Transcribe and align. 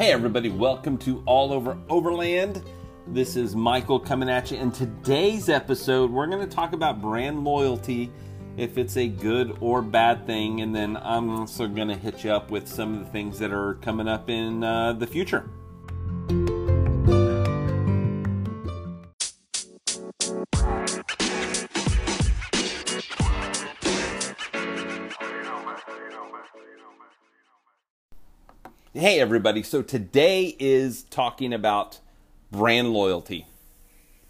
Hey, 0.00 0.12
everybody, 0.12 0.48
welcome 0.48 0.96
to 1.00 1.22
All 1.26 1.52
Over 1.52 1.76
Overland. 1.90 2.64
This 3.08 3.36
is 3.36 3.54
Michael 3.54 4.00
coming 4.00 4.30
at 4.30 4.50
you. 4.50 4.56
In 4.56 4.72
today's 4.72 5.50
episode, 5.50 6.10
we're 6.10 6.26
going 6.26 6.40
to 6.40 6.46
talk 6.56 6.72
about 6.72 7.02
brand 7.02 7.44
loyalty, 7.44 8.10
if 8.56 8.78
it's 8.78 8.96
a 8.96 9.06
good 9.06 9.58
or 9.60 9.82
bad 9.82 10.24
thing, 10.24 10.62
and 10.62 10.74
then 10.74 10.96
I'm 10.96 11.28
also 11.28 11.68
going 11.68 11.88
to 11.88 11.96
hit 11.96 12.24
you 12.24 12.32
up 12.32 12.50
with 12.50 12.66
some 12.66 12.94
of 12.94 13.04
the 13.04 13.10
things 13.12 13.38
that 13.40 13.52
are 13.52 13.74
coming 13.82 14.08
up 14.08 14.30
in 14.30 14.64
uh, 14.64 14.94
the 14.94 15.06
future. 15.06 15.50
Hey, 29.00 29.18
everybody. 29.18 29.62
So 29.62 29.80
today 29.80 30.54
is 30.58 31.04
talking 31.04 31.54
about 31.54 32.00
brand 32.50 32.92
loyalty. 32.92 33.46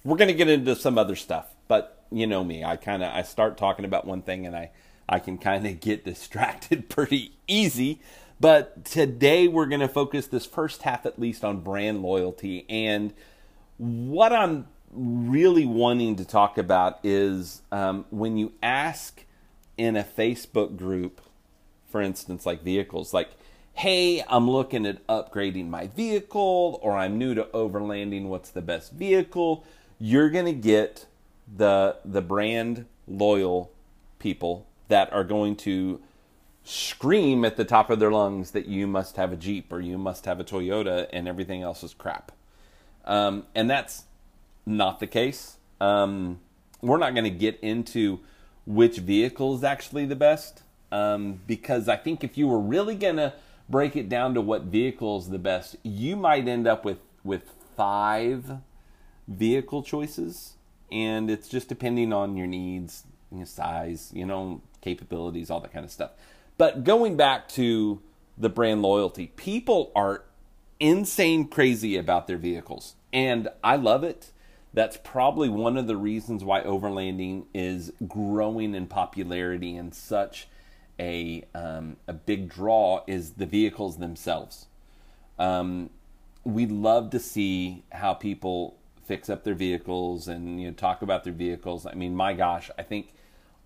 We're 0.05 0.17
going 0.17 0.29
to 0.29 0.35
get 0.35 0.49
into 0.49 0.77
some 0.77 0.97
other 0.97 1.17
stuff, 1.17 1.53
but 1.67 2.05
you 2.13 2.29
know 2.29 2.45
me. 2.45 2.63
I 2.63 2.77
kind 2.77 3.03
of 3.03 3.13
I 3.13 3.23
start 3.23 3.59
talking 3.59 3.85
about 3.85 4.07
one 4.07 4.23
thing 4.23 4.47
and 4.47 4.55
I 4.55 4.71
I 5.09 5.19
can 5.19 5.39
kind 5.39 5.67
of 5.67 5.81
get 5.81 6.05
distracted 6.05 6.89
pretty 6.89 7.33
easy. 7.49 8.01
But 8.39 8.85
today 8.85 9.49
we're 9.49 9.67
going 9.67 9.81
to 9.81 9.89
focus 9.89 10.29
this 10.29 10.47
first 10.47 10.83
half 10.83 11.05
at 11.05 11.19
least 11.19 11.45
on 11.45 11.63
brand 11.63 12.01
loyalty 12.01 12.65
and 12.69 13.13
what 13.77 14.33
I'm 14.33 14.69
really 14.93 15.67
wanting 15.67 16.15
to 16.15 16.25
talk 16.25 16.59
about 16.59 17.01
is 17.03 17.63
um, 17.73 18.05
when 18.11 18.37
you 18.37 18.53
ask 18.63 19.25
in 19.77 19.97
a 19.97 20.05
Facebook 20.05 20.77
group, 20.77 21.21
for 21.91 22.01
instance, 22.01 22.47
like 22.47 22.63
vehicles, 22.63 23.13
like 23.13 23.31
hey, 23.75 24.23
I'm 24.29 24.51
looking 24.51 24.87
at 24.87 25.07
upgrading 25.07 25.69
my 25.69 25.87
vehicle 25.89 26.79
or 26.83 26.97
I'm 26.97 27.19
new 27.19 27.35
to 27.35 27.45
overlanding, 27.45 28.27
what's 28.27 28.51
the 28.51 28.63
best 28.63 28.93
vehicle? 28.93 29.65
You're 29.99 30.31
going 30.31 30.47
to 30.47 30.53
get 30.53 31.07
the 31.57 31.97
the 32.05 32.23
brand 32.23 32.87
loyal 33.09 33.73
people 34.19 34.67
that 34.89 35.13
are 35.13 35.25
going 35.25 35.57
to 35.57 36.01
scream 36.63 37.45
at 37.45 37.57
the 37.57 37.65
top 37.65 37.91
of 37.91 37.99
their 37.99 38.11
lungs 38.11 38.53
that 38.53 38.67
you 38.67 38.87
must 38.87 39.17
have 39.17 39.33
a 39.33 39.37
Jeep 39.37 39.73
or 39.73 39.81
you 39.81 39.99
must 39.99 40.27
have 40.27 40.39
a 40.39 40.45
Toyota 40.45 41.09
and 41.13 41.27
everything 41.27 41.63
else 41.63 41.83
is 41.83 41.95
crap. 41.95 42.33
Um, 43.05 43.47
and 43.55 43.69
that's 43.69 44.05
not 44.67 45.01
the 45.01 45.07
case. 45.07 45.57
Um, 45.81 46.41
we're 46.83 46.99
not 46.99 47.15
going 47.15 47.25
to 47.25 47.31
get 47.31 47.59
into 47.61 48.21
which 48.67 48.99
vehicle 48.99 49.57
is 49.57 49.65
actually 49.65 50.05
the 50.05 50.17
best 50.17 50.63
um, 50.93 51.41
because 51.47 51.89
I 51.89 51.97
think 51.97 52.23
if 52.23 52.37
you 52.37 52.47
were 52.47 52.61
really 52.61 52.95
going 52.95 53.17
to 53.17 53.33
break 53.71 53.95
it 53.97 54.09
down 54.09 54.35
to 54.35 54.41
what 54.41 54.65
vehicle 54.65 55.19
is 55.19 55.29
the 55.29 55.39
best, 55.39 55.77
you 55.83 56.17
might 56.17 56.49
end 56.49 56.67
up 56.67 56.85
with 56.85 56.99
with 57.23 57.53
five 57.77 58.59
vehicle 59.29 59.83
choices, 59.83 60.55
and 60.91 61.31
it's 61.31 61.49
just 61.49 61.69
depending 61.69 62.13
on 62.13 62.37
your 62.37 62.47
needs, 62.47 63.05
your 63.31 63.47
size, 63.47 64.11
you 64.15 64.27
know, 64.27 64.61
capabilities, 64.81 65.51
all 65.51 65.61
that 65.61 65.73
kind 65.73 65.85
of 65.85 65.91
stuff. 65.91 66.11
But 66.59 66.85
going 66.85 67.17
back 67.17 67.49
to 67.51 68.03
the 68.37 68.49
brand 68.49 68.83
loyalty, 68.83 69.29
people 69.37 69.93
are 69.95 70.25
insane 70.79 71.47
crazy 71.49 71.97
about 71.97 72.27
their 72.27 72.39
vehicles, 72.39 72.97
and 73.13 73.49
I 73.63 73.77
love 73.77 74.03
it. 74.03 74.33
That's 74.73 74.97
probably 74.97 75.49
one 75.49 75.77
of 75.77 75.87
the 75.87 75.97
reasons 75.97 76.45
why 76.45 76.63
overlanding 76.63 77.47
is 77.53 77.93
growing 78.07 78.75
in 78.75 78.87
popularity 78.87 79.77
and 79.77 79.95
such 79.95 80.49
a 81.01 81.45
um, 81.55 81.97
a 82.07 82.13
big 82.13 82.49
draw 82.49 83.03
is 83.07 83.33
the 83.33 83.47
vehicles 83.47 83.97
themselves. 83.97 84.67
Um, 85.39 85.91
we 86.45 86.67
love 86.67 87.11
to 87.11 87.19
see 87.19 87.85
how 87.91 88.15
people 88.15 88.77
fix 89.05 89.29
up 89.29 89.43
their 89.43 89.55
vehicles 89.55 90.29
and 90.29 90.61
you 90.61 90.69
know 90.69 90.75
talk 90.75 91.03
about 91.03 91.25
their 91.25 91.33
vehicles. 91.33 91.87
I 91.87 91.95
mean, 91.95 92.15
my 92.15 92.35
gosh, 92.35 92.71
I 92.79 92.83
think 92.83 93.15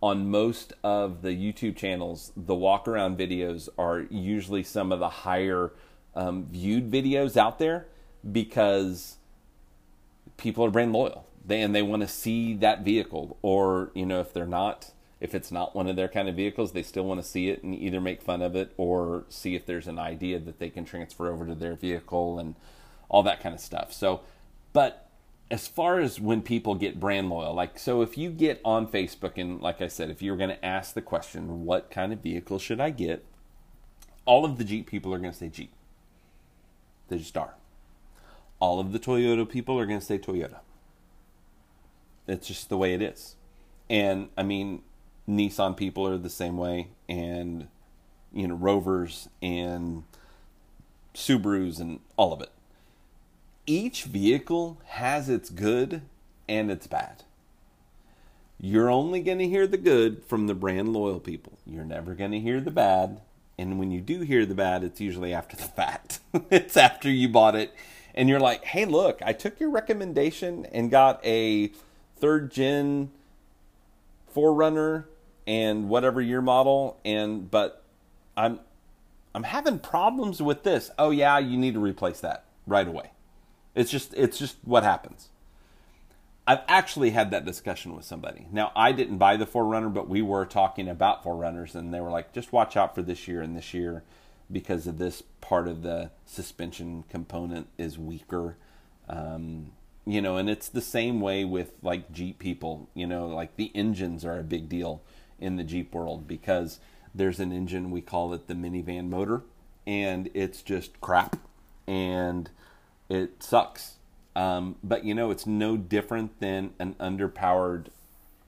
on 0.01 0.31
most 0.31 0.73
of 0.83 1.23
the 1.23 1.31
YouTube 1.31 1.77
channels, 1.77 2.33
the 2.37 2.55
walk 2.55 2.87
around 2.87 3.19
videos 3.19 3.69
are 3.77 4.01
usually 4.11 4.63
some 4.63 4.93
of 4.93 5.01
the 5.01 5.09
higher 5.09 5.73
um, 6.15 6.47
viewed 6.47 6.91
videos 6.91 7.37
out 7.37 7.59
there 7.59 7.89
because 8.31 9.17
people 10.37 10.65
are 10.65 10.71
brand 10.71 10.93
loyal 10.93 11.27
they, 11.45 11.61
and 11.61 11.75
they 11.75 11.83
want 11.83 12.03
to 12.03 12.09
see 12.09 12.55
that 12.55 12.83
vehicle 12.83 13.37
or 13.43 13.91
you 13.95 14.07
know 14.07 14.21
if 14.21 14.33
they're 14.33 14.47
not 14.47 14.93
if 15.25 15.35
it's 15.35 15.51
not 15.51 15.75
one 15.75 15.89
of 15.89 15.97
their 15.97 16.07
kind 16.07 16.29
of 16.29 16.37
vehicles, 16.37 16.73
they 16.73 16.83
still 16.83 17.07
want 17.07 17.19
to 17.19 17.27
see 17.27 17.49
it 17.49 17.63
and 17.63 17.75
either 17.75 17.99
make 17.99 18.21
fun 18.21 18.43
of 18.43 18.55
it 18.55 18.75
or 18.77 19.25
see 19.31 19.55
if 19.55 19.65
there's 19.65 19.89
an 19.89 19.99
idea 19.99 20.39
that 20.39 20.59
they 20.59 20.69
can 20.69 20.85
transfer 20.85 21.33
over 21.33 21.47
to 21.47 21.55
their 21.55 21.75
vehicle 21.75 22.39
and 22.39 22.55
all 23.09 23.23
that 23.23 23.41
kind 23.41 23.55
of 23.55 23.61
stuff. 23.63 23.91
So, 23.91 24.21
but 24.75 25.09
as 25.51 25.67
far 25.67 25.99
as 25.99 26.21
when 26.21 26.43
people 26.43 26.75
get 26.75 27.01
brand 27.01 27.31
loyal, 27.31 27.55
like, 27.55 27.79
so 27.79 28.03
if 28.03 28.19
you 28.19 28.29
get 28.29 28.61
on 28.67 28.87
Facebook 28.87 29.39
and, 29.39 29.63
like 29.63 29.81
I 29.81 29.89
said, 29.89 30.11
if 30.11 30.21
you're 30.21 30.37
going 30.37 30.51
to 30.51 30.63
ask 30.63 30.93
the 30.93 31.01
question, 31.01 31.65
what 31.65 31.91
kind 31.91 32.13
of 32.13 32.21
vehicle 32.21 32.59
should 32.59 32.79
I 32.79 32.91
get? 32.91 33.25
All 34.27 34.45
of 34.45 34.59
the 34.59 34.65
Jeep 34.65 34.87
people 34.87 35.15
are 35.15 35.19
going 35.19 35.33
to 35.33 35.39
say 35.39 35.49
Jeep. 35.49 35.73
They 37.09 37.17
just 37.17 37.39
are. 37.39 37.55
All 38.61 38.79
of 38.79 38.93
the 38.93 38.99
Toyota 38.99 39.49
people 39.49 39.81
are 39.81 39.87
going 39.87 40.01
to 40.01 40.05
say 40.05 40.19
Toyota. 40.19 40.59
It's 42.29 42.47
just 42.47 42.69
the 42.69 42.77
way 42.77 42.93
it 42.93 43.01
is. 43.01 43.37
And 43.89 44.29
I 44.37 44.43
mean, 44.43 44.83
Nissan 45.29 45.77
people 45.77 46.07
are 46.07 46.19
the 46.19 46.31
same 46.31 46.57
way, 46.57 46.89
and 47.09 47.69
you 48.33 48.49
know 48.49 48.55
Rovers 48.55 49.29
and 49.43 50.05
Subarus 51.15 51.81
and 51.81 52.01
all 52.17 52.33
of 52.33 52.41
it. 52.41 52.51
Each 53.67 54.05
vehicle 54.05 54.79
has 54.87 55.29
its 55.29 55.49
good 55.49 56.03
and 56.49 56.71
its 56.71 56.87
bad. 56.87 57.23
You're 58.61 58.91
only 58.91 59.21
going 59.21 59.39
to 59.39 59.49
hear 59.49 59.67
the 59.67 59.77
good 59.77 60.23
from 60.25 60.47
the 60.47 60.55
brand 60.55 60.93
loyal 60.93 61.21
people. 61.21 61.59
You're 61.67 61.85
never 61.85 62.15
going 62.15 62.31
to 62.33 62.41
hear 62.41 62.61
the 62.61 62.71
bad. 62.71 63.21
And 63.59 63.79
when 63.79 63.91
you 63.91 64.01
do 64.01 64.21
hear 64.21 64.45
the 64.45 64.55
bad, 64.55 64.85
it's 64.85 65.01
usually 65.01 65.33
after 65.33 65.57
the 65.57 65.63
fact. 65.63 66.21
it's 66.51 66.77
after 66.77 67.11
you 67.11 67.29
bought 67.29 67.55
it 67.55 67.75
and 68.15 68.29
you're 68.29 68.41
like, 68.41 68.65
hey, 68.65 68.85
look, 68.85 69.21
I 69.23 69.33
took 69.33 69.59
your 69.61 69.71
recommendation 69.71 70.67
and 70.67 70.91
got 70.91 71.25
a 71.25 71.73
third 72.17 72.51
gen 72.51 73.11
4Runner 74.35 75.05
and 75.47 75.89
whatever 75.89 76.21
your 76.21 76.43
model 76.43 76.99
and 77.05 77.51
but 77.51 77.85
I'm 78.37 78.61
I'm 79.35 79.43
having 79.43 79.81
problems 79.81 80.41
with 80.41 80.63
this. 80.63 80.91
Oh 80.99 81.11
yeah, 81.11 81.39
you 81.39 81.59
need 81.59 81.75
to 81.75 81.81
replace 81.81 82.21
that 82.21 82.45
right 82.67 82.87
away. 82.87 83.11
It's 83.75 83.91
just 83.91 84.15
it's 84.15 84.39
just 84.39 84.57
what 84.65 84.85
happens. 84.85 85.29
I've 86.47 86.61
actually 86.69 87.11
had 87.11 87.31
that 87.31 87.47
discussion 87.47 87.97
with 87.97 88.05
somebody. 88.05 88.47
Now 88.53 88.71
I 88.77 88.93
didn't 88.93 89.19
buy 89.19 89.37
the 89.37 89.47
4Runner, 89.47 89.93
but 89.93 90.09
we 90.09 90.23
were 90.23 90.45
talking 90.45 90.89
about 90.89 91.25
4Runners 91.25 91.75
and 91.75 91.93
they 91.93 92.01
were 92.01 92.11
like 92.11 92.33
just 92.33 92.53
watch 92.53 92.77
out 92.77 92.95
for 92.95 93.03
this 93.03 93.27
year 93.27 93.41
and 93.41 93.57
this 93.57 93.75
year 93.75 94.05
because 94.53 94.87
of 94.87 94.99
this 94.99 95.23
part 95.41 95.67
of 95.67 95.83
the 95.83 96.11
suspension 96.27 97.05
component 97.09 97.69
is 97.79 97.99
weaker. 97.99 98.57
Um, 99.09 99.73
you 100.07 100.21
know, 100.21 100.37
and 100.37 100.51
it's 100.51 100.69
the 100.69 100.83
same 100.83 101.21
way 101.21 101.45
with 101.45 101.73
like 101.83 102.13
Jeep 102.13 102.39
people, 102.39 102.91
you 102.95 103.07
know, 103.07 103.27
like 103.27 103.57
the 103.57 103.73
engines 103.75 104.25
are 104.25 104.39
a 104.39 104.45
big 104.45 104.69
deal 104.69 105.03
in 105.39 105.57
the 105.57 105.65
Jeep 105.65 105.95
world 105.95 106.27
because 106.27 106.81
there's 107.15 107.41
an 107.41 107.53
engine, 107.53 107.91
we 107.91 108.01
call 108.01 108.33
it 108.35 108.49
the 108.49 108.55
minivan 108.55 109.09
motor, 109.09 109.43
and 109.87 110.31
it's 110.35 110.63
just 110.63 111.01
crap 111.01 111.37
and 111.87 112.51
it 113.09 113.43
sucks. 113.43 113.95
Um, 114.35 114.77
but 114.83 115.05
you 115.05 115.15
know, 115.15 115.31
it's 115.31 115.47
no 115.47 115.77
different 115.77 116.41
than 116.41 116.73
an 116.79 116.95
underpowered 116.95 117.87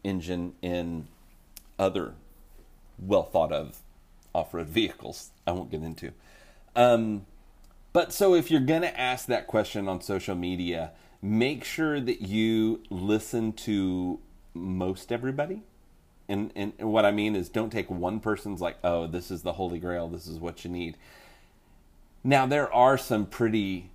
engine 0.03 0.55
in 0.63 1.07
other 1.79 2.15
well 2.99 3.23
thought 3.23 3.53
of 3.53 3.79
off 4.35 4.53
road 4.53 4.69
vehicles. 4.69 5.31
I 5.47 5.53
won't 5.53 5.71
get 5.71 5.83
into. 5.83 6.13
Um, 6.75 7.27
but 7.93 8.13
so 8.13 8.35
if 8.35 8.51
you're 8.51 8.61
going 8.61 8.83
to 8.83 9.01
ask 9.01 9.27
that 9.27 9.47
question 9.47 9.89
on 9.89 10.01
social 10.01 10.35
media, 10.35 10.93
make 11.23 11.65
sure 11.65 12.01
that 12.01 12.23
you 12.23 12.83
listen 12.91 13.53
to 13.53 14.19
most 14.55 15.13
everybody 15.13 15.63
and, 16.29 16.53
and 16.57 16.73
what 16.79 17.05
I 17.05 17.11
mean 17.11 17.37
is 17.37 17.49
don't 17.49 17.71
take 17.71 17.91
one 17.91 18.21
person's 18.21 18.61
like, 18.61 18.79
oh, 18.83 19.07
this 19.07 19.31
is 19.31 19.43
the 19.43 19.55
holy 19.55 19.79
grail, 19.79 20.09
this 20.09 20.27
is 20.27 20.39
what 20.39 20.65
you 20.65 20.71
need. 20.71 20.97
Now 22.25 22.47
there 22.47 22.73
are 22.73 22.99
some 22.99 23.27
pretty 23.27 23.91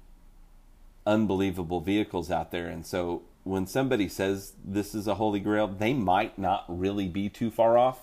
unbelievable 1.06 1.81
vehicles 1.81 2.31
out 2.31 2.51
there, 2.51 2.68
and 2.68 2.86
so 2.86 3.24
when 3.44 3.66
somebody 3.66 4.07
says 4.07 4.54
this 4.63 4.94
is 4.94 5.07
a 5.07 5.16
holy 5.16 5.39
grail, 5.39 5.68
they 5.68 5.94
might 5.94 6.38
not 6.38 6.63
really 6.68 7.07
be 7.07 7.28
too 7.28 7.51
far 7.51 7.78
off. 7.78 8.01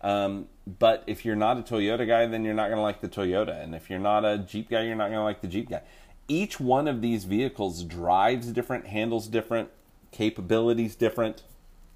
Um, 0.00 0.48
but 0.78 1.04
if 1.06 1.24
you're 1.24 1.36
not 1.36 1.58
a 1.58 1.62
Toyota 1.62 2.06
guy, 2.06 2.26
then 2.26 2.44
you're 2.44 2.54
not 2.54 2.68
going 2.68 2.76
to 2.76 2.82
like 2.82 3.00
the 3.00 3.08
Toyota, 3.08 3.62
and 3.62 3.74
if 3.74 3.90
you're 3.90 3.98
not 3.98 4.24
a 4.24 4.38
Jeep 4.38 4.70
guy, 4.70 4.82
you're 4.82 4.96
not 4.96 5.08
going 5.08 5.18
to 5.18 5.24
like 5.24 5.42
the 5.42 5.48
Jeep 5.48 5.68
guy. 5.68 5.82
Each 6.28 6.58
one 6.58 6.88
of 6.88 7.02
these 7.02 7.24
vehicles 7.24 7.84
drives 7.84 8.46
different, 8.52 8.86
handles 8.86 9.26
different, 9.26 9.68
capabilities 10.12 10.94
different 10.94 11.42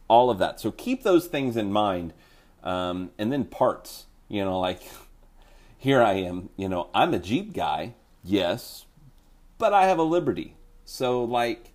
all 0.09 0.31
of 0.31 0.39
that. 0.39 0.61
So 0.61 0.71
keep 0.71 1.03
those 1.03 1.27
things 1.27 1.57
in 1.57 1.73
mind. 1.73 2.13
Um, 2.63 3.11
and 3.19 3.33
then 3.33 3.45
parts, 3.45 4.07
you 4.29 4.45
know, 4.45 4.59
like 4.59 4.83
here 5.79 6.03
I 6.03 6.15
am, 6.15 6.51
you 6.57 6.69
know, 6.69 6.89
I'm 6.95 7.15
a 7.15 7.19
Jeep 7.19 7.53
guy, 7.53 7.95
Yes, 8.27 8.87
but 9.57 9.73
I 9.73 9.87
have 9.87 10.01
a 10.01 10.03
Liberty. 10.03 10.57
So, 10.85 11.23
like, 11.23 11.73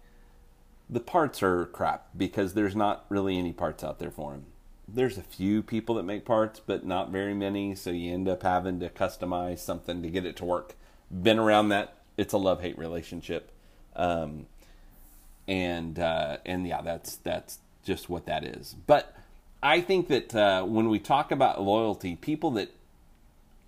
the 0.90 1.00
parts 1.00 1.42
are 1.42 1.66
crap 1.68 2.10
because 2.16 2.54
there's 2.54 2.76
not 2.76 3.06
really 3.08 3.38
any 3.38 3.54
parts 3.54 3.86
out 3.86 4.00
there 4.00 4.12
for 4.12 4.32
them. 4.32 4.48
There's 4.86 5.18
a 5.18 5.22
few 5.24 5.64
people 5.64 5.96
that 5.96 6.04
make 6.04 6.26
parts, 6.26 6.60
but 6.60 6.86
not 6.86 7.10
very 7.10 7.34
many. 7.34 7.74
So, 7.76 7.92
you 7.92 8.14
end 8.14 8.28
up 8.28 8.44
having 8.44 8.82
to 8.82 8.90
customize 8.90 9.60
something 9.60 10.02
to 10.02 10.10
get 10.10 10.26
it 10.26 10.36
to 10.38 10.46
work. 10.46 10.76
Been 11.10 11.40
around 11.40 11.70
that. 11.70 11.96
It's 12.18 12.34
a 12.34 12.38
love 12.38 12.60
hate 12.60 12.78
relationship. 12.78 13.50
Um, 13.96 14.48
and 15.48 15.98
uh, 16.00 16.38
and 16.46 16.68
yeah, 16.68 16.82
that's 16.82 17.16
that's 17.16 17.60
just 17.84 18.10
what 18.10 18.26
that 18.26 18.44
is. 18.44 18.76
But 18.88 19.16
I 19.62 19.82
think 19.82 20.08
that 20.08 20.36
uh, 20.36 20.64
when 20.64 20.90
we 20.90 21.00
talk 21.00 21.32
about 21.32 21.62
loyalty, 21.62 22.16
people 22.16 22.52
that 22.52 22.70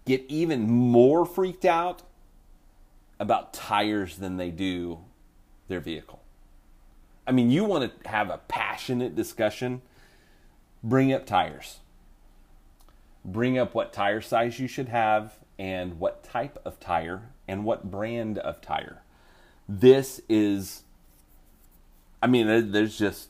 get 0.05 0.25
even 0.27 0.69
more 0.69 1.25
freaked 1.25 1.65
out 1.65 2.01
about 3.19 3.53
tires 3.53 4.17
than 4.17 4.37
they 4.37 4.51
do 4.51 4.99
their 5.67 5.79
vehicle. 5.79 6.21
I 7.25 7.31
mean, 7.31 7.49
you 7.49 7.63
want 7.63 8.03
to 8.03 8.09
have 8.09 8.29
a 8.29 8.39
passionate 8.49 9.15
discussion, 9.15 9.81
bring 10.83 11.13
up 11.13 11.25
tires. 11.25 11.79
Bring 13.23 13.57
up 13.57 13.73
what 13.73 13.93
tire 13.93 14.19
size 14.19 14.59
you 14.59 14.67
should 14.67 14.89
have 14.89 15.35
and 15.57 15.99
what 15.99 16.23
type 16.23 16.59
of 16.65 16.79
tire 16.79 17.29
and 17.47 17.63
what 17.63 17.89
brand 17.89 18.37
of 18.37 18.59
tire. 18.59 19.01
This 19.69 20.19
is 20.27 20.83
I 22.23 22.27
mean, 22.27 22.71
there's 22.71 22.97
just 22.97 23.27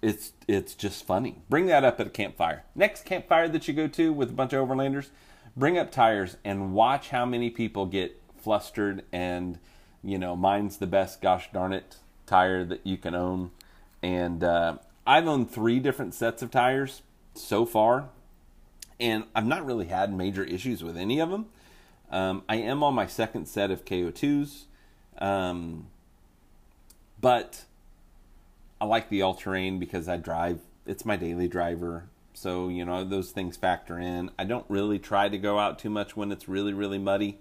it's 0.00 0.32
it's 0.46 0.74
just 0.74 1.04
funny. 1.04 1.42
Bring 1.48 1.66
that 1.66 1.84
up 1.84 2.00
at 2.00 2.06
a 2.06 2.10
campfire. 2.10 2.64
Next 2.74 3.04
campfire 3.04 3.48
that 3.48 3.66
you 3.68 3.74
go 3.74 3.88
to 3.88 4.12
with 4.12 4.30
a 4.30 4.34
bunch 4.34 4.52
of 4.52 4.66
overlanders, 4.66 5.08
bring 5.56 5.76
up 5.76 5.90
tires 5.90 6.36
and 6.44 6.72
watch 6.72 7.08
how 7.08 7.26
many 7.26 7.50
people 7.50 7.86
get 7.86 8.20
flustered 8.38 9.04
and 9.12 9.58
you 10.02 10.16
know 10.16 10.36
mine's 10.36 10.76
the 10.78 10.86
best 10.86 11.20
gosh 11.20 11.50
darn 11.52 11.72
it 11.72 11.96
tire 12.26 12.64
that 12.64 12.86
you 12.86 12.96
can 12.96 13.14
own 13.14 13.50
and 14.02 14.44
uh, 14.44 14.76
i've 15.06 15.26
owned 15.26 15.50
three 15.50 15.80
different 15.80 16.14
sets 16.14 16.42
of 16.42 16.50
tires 16.50 17.02
so 17.34 17.66
far 17.66 18.08
and 19.00 19.24
i've 19.34 19.46
not 19.46 19.64
really 19.66 19.86
had 19.86 20.14
major 20.14 20.44
issues 20.44 20.82
with 20.82 20.96
any 20.96 21.18
of 21.18 21.30
them 21.30 21.46
um, 22.10 22.42
i 22.48 22.56
am 22.56 22.82
on 22.82 22.94
my 22.94 23.06
second 23.06 23.46
set 23.46 23.70
of 23.70 23.84
ko2s 23.84 24.64
um, 25.18 25.88
but 27.20 27.64
I 28.80 28.84
like 28.84 29.08
the 29.08 29.22
all 29.22 29.34
terrain 29.34 29.78
because 29.78 30.08
I 30.08 30.16
drive. 30.16 30.60
It's 30.86 31.04
my 31.04 31.16
daily 31.16 31.48
driver, 31.48 32.04
so 32.32 32.68
you 32.68 32.84
know 32.84 33.04
those 33.04 33.30
things 33.30 33.56
factor 33.56 33.98
in. 33.98 34.30
I 34.38 34.44
don't 34.44 34.66
really 34.68 34.98
try 34.98 35.28
to 35.28 35.38
go 35.38 35.58
out 35.58 35.78
too 35.78 35.90
much 35.90 36.16
when 36.16 36.30
it's 36.30 36.48
really 36.48 36.72
really 36.72 36.98
muddy, 36.98 37.38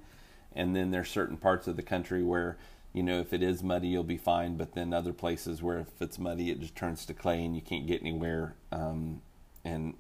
and 0.55 0.75
then 0.75 0.91
there's 0.91 1.09
certain 1.09 1.37
parts 1.37 1.67
of 1.67 1.75
the 1.75 1.83
country 1.83 2.23
where 2.23 2.57
you 2.91 3.03
know 3.03 3.19
if 3.19 3.33
it 3.33 3.43
is 3.43 3.61
muddy 3.61 3.89
you'll 3.89 4.03
be 4.03 4.17
fine, 4.17 4.57
but 4.57 4.73
then 4.73 4.93
other 4.93 5.13
places 5.13 5.61
where 5.61 5.79
if 5.79 6.01
it's 6.01 6.17
muddy 6.17 6.49
it 6.49 6.59
just 6.59 6.75
turns 6.75 7.05
to 7.05 7.13
clay 7.13 7.45
and 7.45 7.55
you 7.55 7.61
can't 7.61 7.87
get 7.87 8.01
anywhere, 8.01 8.55
um, 8.71 9.21
and 9.63 9.93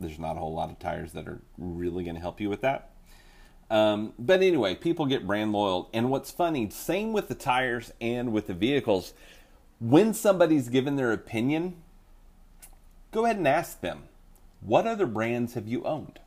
there's 0.00 0.18
not 0.18 0.36
a 0.36 0.40
whole 0.40 0.54
lot 0.54 0.70
of 0.70 0.78
tires 0.78 1.12
that 1.12 1.28
are 1.28 1.40
really 1.56 2.02
going 2.02 2.16
to 2.16 2.20
help 2.20 2.40
you 2.40 2.50
with 2.50 2.62
that. 2.62 2.90
Um, 3.70 4.12
but 4.18 4.42
anyway, 4.42 4.74
people 4.74 5.06
get 5.06 5.26
brand 5.26 5.52
loyal, 5.52 5.88
and 5.94 6.10
what's 6.10 6.30
funny, 6.30 6.68
same 6.70 7.12
with 7.12 7.28
the 7.28 7.34
tires 7.34 7.92
and 8.00 8.32
with 8.32 8.46
the 8.46 8.54
vehicles 8.54 9.14
when 9.84 10.14
somebody's 10.14 10.70
given 10.70 10.96
their 10.96 11.12
opinion, 11.12 11.74
go 13.12 13.26
ahead 13.26 13.36
and 13.36 13.46
ask 13.46 13.82
them, 13.82 14.04
what 14.62 14.86
other 14.86 15.04
brands 15.04 15.52
have 15.52 15.68
you 15.68 15.84
owned? 15.84 16.20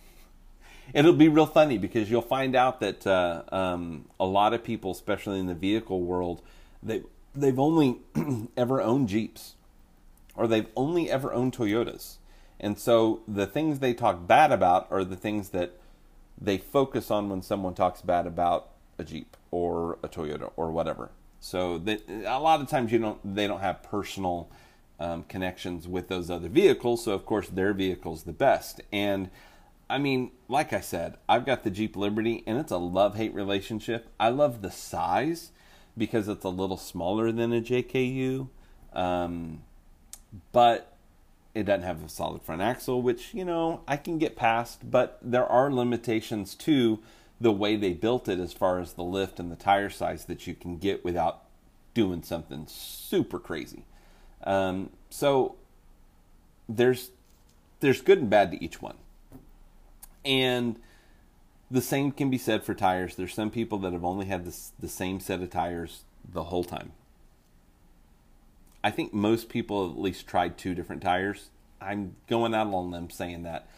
It'll 0.94 1.14
be 1.14 1.28
real 1.28 1.46
funny 1.46 1.78
because 1.78 2.10
you'll 2.10 2.20
find 2.20 2.54
out 2.54 2.80
that 2.80 3.06
uh, 3.06 3.42
um, 3.50 4.04
a 4.20 4.26
lot 4.26 4.52
of 4.52 4.62
people, 4.62 4.90
especially 4.90 5.38
in 5.38 5.46
the 5.46 5.54
vehicle 5.54 6.02
world, 6.02 6.42
they 6.82 7.02
they've 7.34 7.58
only 7.58 8.00
ever 8.56 8.82
owned 8.82 9.08
Jeeps, 9.08 9.54
or 10.36 10.46
they've 10.46 10.68
only 10.76 11.10
ever 11.10 11.32
owned 11.32 11.56
Toyotas, 11.56 12.18
and 12.60 12.78
so 12.78 13.22
the 13.26 13.46
things 13.46 13.78
they 13.78 13.94
talk 13.94 14.26
bad 14.26 14.52
about 14.52 14.86
are 14.90 15.04
the 15.04 15.16
things 15.16 15.48
that 15.50 15.72
they 16.38 16.58
focus 16.58 17.10
on 17.10 17.30
when 17.30 17.40
someone 17.40 17.72
talks 17.72 18.02
bad 18.02 18.26
about 18.26 18.68
a 18.98 19.04
Jeep 19.04 19.38
or 19.50 19.98
a 20.02 20.08
Toyota 20.08 20.52
or 20.54 20.70
whatever. 20.70 21.10
So 21.44 21.76
that 21.80 22.08
a 22.08 22.40
lot 22.40 22.62
of 22.62 22.70
times 22.70 22.90
you 22.90 22.98
don't 22.98 23.34
they 23.34 23.46
don't 23.46 23.60
have 23.60 23.82
personal 23.82 24.48
um, 24.98 25.24
connections 25.24 25.86
with 25.86 26.08
those 26.08 26.30
other 26.30 26.48
vehicles. 26.48 27.04
So 27.04 27.12
of 27.12 27.26
course 27.26 27.48
their 27.48 27.74
vehicle's 27.74 28.22
the 28.22 28.32
best. 28.32 28.80
And 28.90 29.28
I 29.90 29.98
mean, 29.98 30.30
like 30.48 30.72
I 30.72 30.80
said, 30.80 31.18
I've 31.28 31.44
got 31.44 31.62
the 31.62 31.70
Jeep 31.70 31.96
Liberty, 31.96 32.42
and 32.46 32.58
it's 32.58 32.72
a 32.72 32.78
love 32.78 33.16
hate 33.16 33.34
relationship. 33.34 34.08
I 34.18 34.30
love 34.30 34.62
the 34.62 34.70
size 34.70 35.50
because 35.98 36.28
it's 36.28 36.46
a 36.46 36.48
little 36.48 36.78
smaller 36.78 37.30
than 37.30 37.52
a 37.52 37.60
JKU, 37.60 38.48
um, 38.94 39.64
but 40.50 40.96
it 41.54 41.64
doesn't 41.64 41.82
have 41.82 42.02
a 42.02 42.08
solid 42.08 42.40
front 42.40 42.62
axle, 42.62 43.02
which 43.02 43.34
you 43.34 43.44
know 43.44 43.82
I 43.86 43.98
can 43.98 44.16
get 44.16 44.34
past. 44.34 44.90
But 44.90 45.18
there 45.20 45.46
are 45.46 45.70
limitations 45.70 46.54
too 46.54 47.00
the 47.44 47.52
way 47.52 47.76
they 47.76 47.92
built 47.92 48.26
it 48.26 48.40
as 48.40 48.54
far 48.54 48.80
as 48.80 48.94
the 48.94 49.02
lift 49.02 49.38
and 49.38 49.52
the 49.52 49.56
tire 49.56 49.90
size 49.90 50.24
that 50.24 50.46
you 50.46 50.54
can 50.54 50.78
get 50.78 51.04
without 51.04 51.42
doing 51.92 52.22
something 52.22 52.64
super 52.66 53.38
crazy. 53.38 53.84
Um, 54.44 54.88
so 55.10 55.56
there's 56.66 57.10
there's 57.80 58.00
good 58.00 58.18
and 58.18 58.30
bad 58.30 58.50
to 58.52 58.64
each 58.64 58.80
one, 58.80 58.96
and 60.24 60.80
the 61.70 61.82
same 61.82 62.12
can 62.12 62.30
be 62.30 62.38
said 62.38 62.64
for 62.64 62.72
tires. 62.72 63.14
There's 63.14 63.34
some 63.34 63.50
people 63.50 63.76
that 63.80 63.92
have 63.92 64.06
only 64.06 64.24
had 64.24 64.46
this, 64.46 64.72
the 64.78 64.88
same 64.88 65.20
set 65.20 65.42
of 65.42 65.50
tires 65.50 66.04
the 66.26 66.44
whole 66.44 66.64
time. 66.64 66.92
I 68.82 68.90
think 68.90 69.12
most 69.12 69.50
people 69.50 69.90
at 69.90 69.98
least 69.98 70.26
tried 70.26 70.56
two 70.56 70.74
different 70.74 71.02
tires. 71.02 71.50
I'm 71.78 72.16
going 72.26 72.54
out 72.54 72.72
on 72.72 72.90
them 72.90 73.10
saying 73.10 73.42
that 73.42 73.68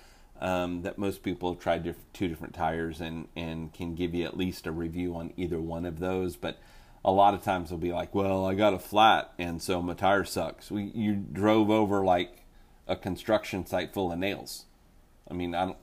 um, 0.41 0.83
that 0.83 0.99
most 0.99 1.23
people 1.23 1.55
try 1.55 1.79
diff- 1.79 1.97
two 2.13 2.29
different 2.29 2.55
tires 2.55 3.01
and, 3.01 3.29
and 3.37 3.73
can 3.73 3.95
give 3.95 4.15
you 4.15 4.25
at 4.25 4.37
least 4.37 4.67
a 4.67 4.73
review 4.73 5.17
on 5.17 5.33
either 5.37 5.61
one 5.61 5.85
of 5.85 5.99
those. 5.99 6.37
But 6.37 6.59
a 7.05 7.13
lot 7.13 7.35
of 7.35 7.43
times 7.43 7.71
they'll 7.71 7.79
be 7.79 7.93
like, 7.93 8.15
well, 8.15 8.45
I 8.45 8.55
got 8.55 8.75
a 8.75 8.79
flat 8.79 9.33
and 9.39 9.63
so 9.63 9.81
my 9.81 9.95
tire 9.95 10.25
sucks. 10.25 10.71
We, 10.71 10.85
you 10.95 11.15
drove 11.15 11.71
over 11.71 12.05
like 12.05 12.45
a 12.87 12.97
construction 12.97 13.67
site 13.67 13.93
full 13.93 14.13
of 14.13 14.19
nails. 14.19 14.65
I 15.31 15.35
mean, 15.35 15.55
I 15.55 15.67
don't, 15.67 15.79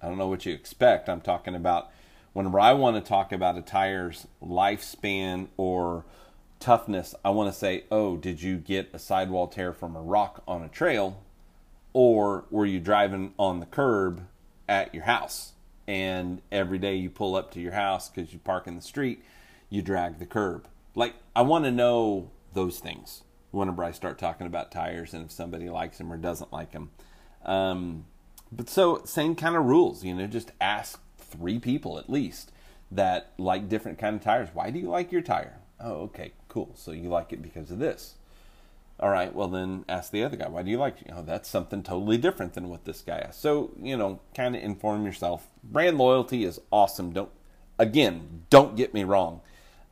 I 0.00 0.08
don't 0.08 0.18
know 0.18 0.28
what 0.28 0.46
you 0.46 0.52
expect. 0.52 1.08
I'm 1.08 1.20
talking 1.20 1.54
about 1.54 1.90
whenever 2.32 2.58
I 2.60 2.72
want 2.72 2.96
to 2.96 3.08
talk 3.08 3.32
about 3.32 3.58
a 3.58 3.62
tire's 3.62 4.26
lifespan 4.42 5.48
or 5.56 6.04
toughness, 6.60 7.14
I 7.24 7.30
want 7.30 7.52
to 7.52 7.58
say, 7.58 7.84
oh, 7.90 8.16
did 8.16 8.40
you 8.40 8.56
get 8.56 8.90
a 8.92 8.98
sidewall 8.98 9.48
tear 9.48 9.72
from 9.72 9.96
a 9.96 10.00
rock 10.00 10.42
on 10.46 10.62
a 10.62 10.68
trail? 10.68 11.22
Or 11.92 12.44
were 12.50 12.66
you 12.66 12.80
driving 12.80 13.34
on 13.38 13.60
the 13.60 13.66
curb 13.66 14.26
at 14.68 14.94
your 14.94 15.04
house? 15.04 15.52
And 15.86 16.40
every 16.50 16.78
day 16.78 16.96
you 16.96 17.10
pull 17.10 17.34
up 17.34 17.50
to 17.52 17.60
your 17.60 17.72
house 17.72 18.08
because 18.08 18.32
you 18.32 18.38
park 18.38 18.66
in 18.66 18.76
the 18.76 18.82
street 18.82 19.22
you 19.68 19.80
drag 19.82 20.18
the 20.18 20.26
curb. 20.26 20.68
Like 20.94 21.14
i 21.34 21.40
want 21.42 21.64
to 21.64 21.70
know 21.70 22.30
those 22.52 22.78
things 22.78 23.22
whenever 23.50 23.82
i 23.82 23.90
start 23.90 24.18
talking 24.18 24.46
about 24.46 24.70
tires 24.70 25.14
and 25.14 25.24
if 25.24 25.30
somebody 25.30 25.70
likes 25.70 25.96
them 25.96 26.12
or 26.12 26.18
doesn't 26.18 26.52
like 26.52 26.72
them 26.72 26.90
um, 27.46 28.04
but 28.50 28.68
so 28.68 29.02
same 29.06 29.34
kind 29.34 29.56
of 29.56 29.64
rules 29.64 30.04
you 30.04 30.14
know 30.14 30.26
just 30.26 30.52
ask 30.60 31.00
three 31.16 31.58
people 31.58 31.98
at 31.98 32.10
least 32.10 32.52
that 32.90 33.32
like 33.38 33.68
different 33.68 33.98
kind 33.98 34.16
of 34.16 34.22
tires. 34.22 34.50
Why 34.52 34.70
do 34.70 34.78
you 34.78 34.88
like 34.88 35.10
your 35.10 35.22
tire? 35.22 35.58
Oh 35.80 36.02
okay 36.02 36.32
cool. 36.48 36.72
So 36.74 36.92
you 36.92 37.08
like 37.08 37.32
it 37.32 37.42
because 37.42 37.70
of 37.70 37.78
this 37.78 38.14
all 39.00 39.10
right, 39.10 39.34
well 39.34 39.48
then 39.48 39.84
ask 39.88 40.12
the 40.12 40.22
other 40.22 40.36
guy, 40.36 40.48
why 40.48 40.62
do 40.62 40.70
you 40.70 40.78
like? 40.78 40.98
You 41.06 41.14
know, 41.14 41.22
that's 41.22 41.48
something 41.48 41.82
totally 41.82 42.18
different 42.18 42.54
than 42.54 42.68
what 42.68 42.84
this 42.84 43.02
guy 43.02 43.18
asked. 43.18 43.40
So 43.40 43.72
you 43.80 43.96
know, 43.96 44.20
kind 44.34 44.54
of 44.54 44.62
inform 44.62 45.04
yourself. 45.04 45.48
Brand 45.64 45.98
loyalty 45.98 46.44
is 46.44 46.60
awesome. 46.70 47.12
Don't 47.12 47.30
again, 47.78 48.44
don't 48.50 48.76
get 48.76 48.94
me 48.94 49.04
wrong. 49.04 49.40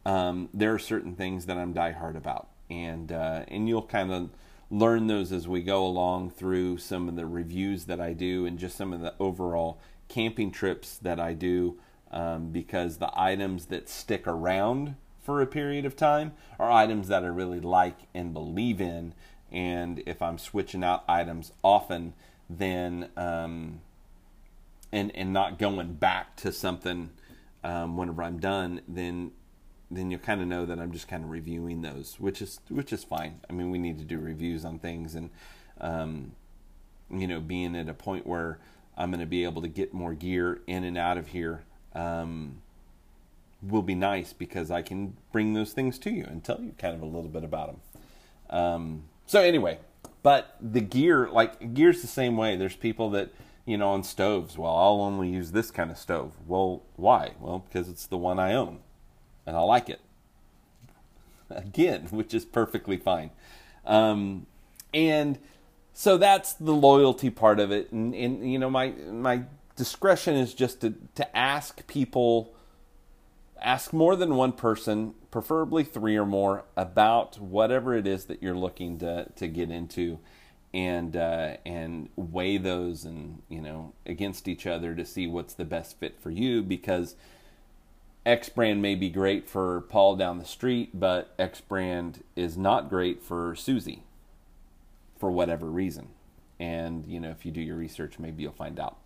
Um, 0.06 0.48
there 0.54 0.72
are 0.72 0.78
certain 0.78 1.14
things 1.14 1.46
that 1.46 1.58
I'm 1.58 1.74
diehard 1.74 2.16
about, 2.16 2.48
and 2.68 3.10
uh, 3.10 3.44
and 3.48 3.68
you'll 3.68 3.82
kind 3.82 4.12
of 4.12 4.30
learn 4.70 5.08
those 5.08 5.32
as 5.32 5.48
we 5.48 5.62
go 5.62 5.84
along 5.84 6.30
through 6.30 6.78
some 6.78 7.08
of 7.08 7.16
the 7.16 7.26
reviews 7.26 7.86
that 7.86 8.00
I 8.00 8.12
do 8.12 8.46
and 8.46 8.58
just 8.58 8.76
some 8.76 8.92
of 8.92 9.00
the 9.00 9.14
overall 9.18 9.80
camping 10.08 10.52
trips 10.52 10.96
that 10.98 11.18
I 11.18 11.34
do. 11.34 11.78
Um, 12.12 12.50
because 12.50 12.96
the 12.96 13.10
items 13.14 13.66
that 13.66 13.88
stick 13.88 14.26
around 14.26 14.96
for 15.30 15.40
a 15.40 15.46
period 15.46 15.84
of 15.84 15.94
time 15.94 16.32
are 16.58 16.68
items 16.68 17.06
that 17.06 17.22
I 17.22 17.28
really 17.28 17.60
like 17.60 17.96
and 18.12 18.34
believe 18.34 18.80
in. 18.80 19.14
And 19.52 20.02
if 20.04 20.20
I'm 20.20 20.38
switching 20.38 20.82
out 20.82 21.04
items 21.06 21.52
often, 21.62 22.14
then 22.48 23.10
um, 23.16 23.80
and 24.90 25.14
and 25.14 25.32
not 25.32 25.56
going 25.56 25.94
back 25.94 26.34
to 26.38 26.50
something 26.50 27.10
um, 27.62 27.96
whenever 27.96 28.24
I'm 28.24 28.40
done, 28.40 28.80
then 28.88 29.30
then 29.88 30.10
you'll 30.10 30.18
kind 30.18 30.40
of 30.40 30.48
know 30.48 30.66
that 30.66 30.80
I'm 30.80 30.90
just 30.90 31.06
kind 31.06 31.22
of 31.22 31.30
reviewing 31.30 31.82
those, 31.82 32.18
which 32.18 32.42
is 32.42 32.58
which 32.68 32.92
is 32.92 33.04
fine. 33.04 33.38
I 33.48 33.52
mean, 33.52 33.70
we 33.70 33.78
need 33.78 33.98
to 33.98 34.04
do 34.04 34.18
reviews 34.18 34.64
on 34.64 34.80
things, 34.80 35.14
and 35.14 35.30
um, 35.80 36.32
you 37.08 37.28
know, 37.28 37.38
being 37.38 37.76
at 37.76 37.88
a 37.88 37.94
point 37.94 38.26
where 38.26 38.58
I'm 38.96 39.12
going 39.12 39.20
to 39.20 39.26
be 39.26 39.44
able 39.44 39.62
to 39.62 39.68
get 39.68 39.94
more 39.94 40.12
gear 40.12 40.60
in 40.66 40.82
and 40.82 40.98
out 40.98 41.18
of 41.18 41.28
here. 41.28 41.62
Um, 41.94 42.62
will 43.62 43.82
be 43.82 43.94
nice 43.94 44.32
because 44.32 44.70
I 44.70 44.82
can 44.82 45.16
bring 45.32 45.54
those 45.54 45.72
things 45.72 45.98
to 46.00 46.10
you 46.10 46.24
and 46.24 46.42
tell 46.42 46.60
you 46.60 46.72
kind 46.78 46.94
of 46.94 47.02
a 47.02 47.06
little 47.06 47.28
bit 47.28 47.44
about 47.44 47.68
them. 47.68 47.80
Um, 48.50 49.02
so 49.26 49.40
anyway, 49.40 49.78
but 50.22 50.56
the 50.60 50.80
gear, 50.80 51.28
like 51.30 51.74
gear's 51.74 52.02
the 52.02 52.08
same 52.08 52.36
way. 52.36 52.56
There's 52.56 52.76
people 52.76 53.10
that 53.10 53.32
you 53.64 53.78
know 53.78 53.90
on 53.90 54.02
stoves. 54.02 54.58
Well, 54.58 54.74
I'll 54.74 55.00
only 55.00 55.28
use 55.28 55.52
this 55.52 55.70
kind 55.70 55.90
of 55.90 55.98
stove. 55.98 56.34
Well, 56.46 56.82
why? 56.96 57.32
Well, 57.38 57.64
because 57.68 57.88
it's 57.88 58.06
the 58.06 58.18
one 58.18 58.38
I 58.38 58.54
own, 58.54 58.80
and 59.46 59.56
I 59.56 59.60
like 59.60 59.88
it. 59.88 60.00
Again, 61.50 62.06
which 62.10 62.34
is 62.34 62.44
perfectly 62.44 62.96
fine. 62.96 63.30
Um, 63.86 64.46
and 64.92 65.38
so 65.92 66.16
that's 66.16 66.54
the 66.54 66.72
loyalty 66.72 67.30
part 67.30 67.60
of 67.60 67.70
it. 67.70 67.92
And, 67.92 68.14
and 68.14 68.50
you 68.50 68.58
know, 68.58 68.70
my 68.70 68.90
my 68.90 69.44
discretion 69.76 70.34
is 70.34 70.54
just 70.54 70.80
to 70.80 70.94
to 71.14 71.36
ask 71.36 71.86
people 71.86 72.54
ask 73.62 73.92
more 73.92 74.16
than 74.16 74.36
one 74.36 74.52
person, 74.52 75.14
preferably 75.30 75.84
three 75.84 76.16
or 76.16 76.26
more, 76.26 76.64
about 76.76 77.38
whatever 77.38 77.94
it 77.94 78.06
is 78.06 78.26
that 78.26 78.42
you're 78.42 78.56
looking 78.56 78.98
to 78.98 79.26
to 79.36 79.48
get 79.48 79.70
into, 79.70 80.18
and 80.72 81.16
uh, 81.16 81.56
and 81.64 82.08
weigh 82.16 82.58
those 82.58 83.04
and 83.04 83.42
you 83.48 83.60
know 83.60 83.92
against 84.06 84.48
each 84.48 84.66
other 84.66 84.94
to 84.94 85.04
see 85.04 85.26
what's 85.26 85.54
the 85.54 85.64
best 85.64 85.98
fit 85.98 86.20
for 86.20 86.30
you 86.30 86.62
because. 86.62 87.14
X 88.26 88.50
brand 88.50 88.82
may 88.82 88.94
be 88.94 89.08
great 89.08 89.48
for 89.48 89.80
Paul 89.80 90.14
down 90.14 90.38
the 90.38 90.44
street, 90.44 90.90
but 90.92 91.34
X 91.38 91.62
brand 91.62 92.22
is 92.36 92.54
not 92.54 92.90
great 92.90 93.22
for 93.22 93.54
Susie 93.54 94.02
for 95.20 95.30
whatever 95.30 95.66
reason. 95.66 96.08
And, 96.58 97.06
you 97.06 97.20
know, 97.20 97.30
if 97.30 97.46
you 97.46 97.52
do 97.52 97.60
your 97.60 97.76
research, 97.76 98.18
maybe 98.18 98.42
you'll 98.42 98.52
find 98.52 98.80
out. 98.80 98.96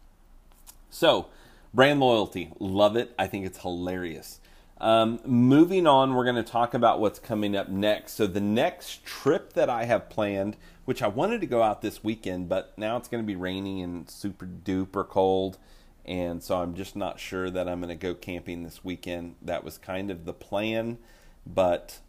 So, 0.90 1.26
brand 1.74 2.00
loyalty, 2.00 2.50
love 2.58 2.96
it. 2.96 3.12
I 3.18 3.26
think 3.26 3.44
it's 3.44 3.58
hilarious. 3.58 4.40
Um, 4.84 5.18
moving 5.24 5.86
on, 5.86 6.12
we're 6.12 6.24
going 6.24 6.36
to 6.36 6.42
talk 6.42 6.74
about 6.74 7.00
what's 7.00 7.18
coming 7.18 7.56
up 7.56 7.70
next. 7.70 8.12
So, 8.12 8.26
the 8.26 8.38
next 8.38 9.02
trip 9.02 9.54
that 9.54 9.70
I 9.70 9.86
have 9.86 10.10
planned, 10.10 10.58
which 10.84 11.00
I 11.00 11.06
wanted 11.06 11.40
to 11.40 11.46
go 11.46 11.62
out 11.62 11.80
this 11.80 12.04
weekend, 12.04 12.50
but 12.50 12.76
now 12.76 12.98
it's 12.98 13.08
going 13.08 13.24
to 13.24 13.26
be 13.26 13.34
rainy 13.34 13.80
and 13.80 14.10
super 14.10 14.44
duper 14.44 15.08
cold. 15.08 15.56
And 16.04 16.42
so 16.42 16.60
I'm 16.60 16.74
just 16.74 16.96
not 16.96 17.18
sure 17.18 17.48
that 17.48 17.66
I'm 17.66 17.80
going 17.80 17.88
to 17.88 17.94
go 17.94 18.14
camping 18.14 18.62
this 18.62 18.84
weekend. 18.84 19.36
That 19.40 19.64
was 19.64 19.78
kind 19.78 20.10
of 20.10 20.26
the 20.26 20.34
plan, 20.34 20.98
but 21.46 22.00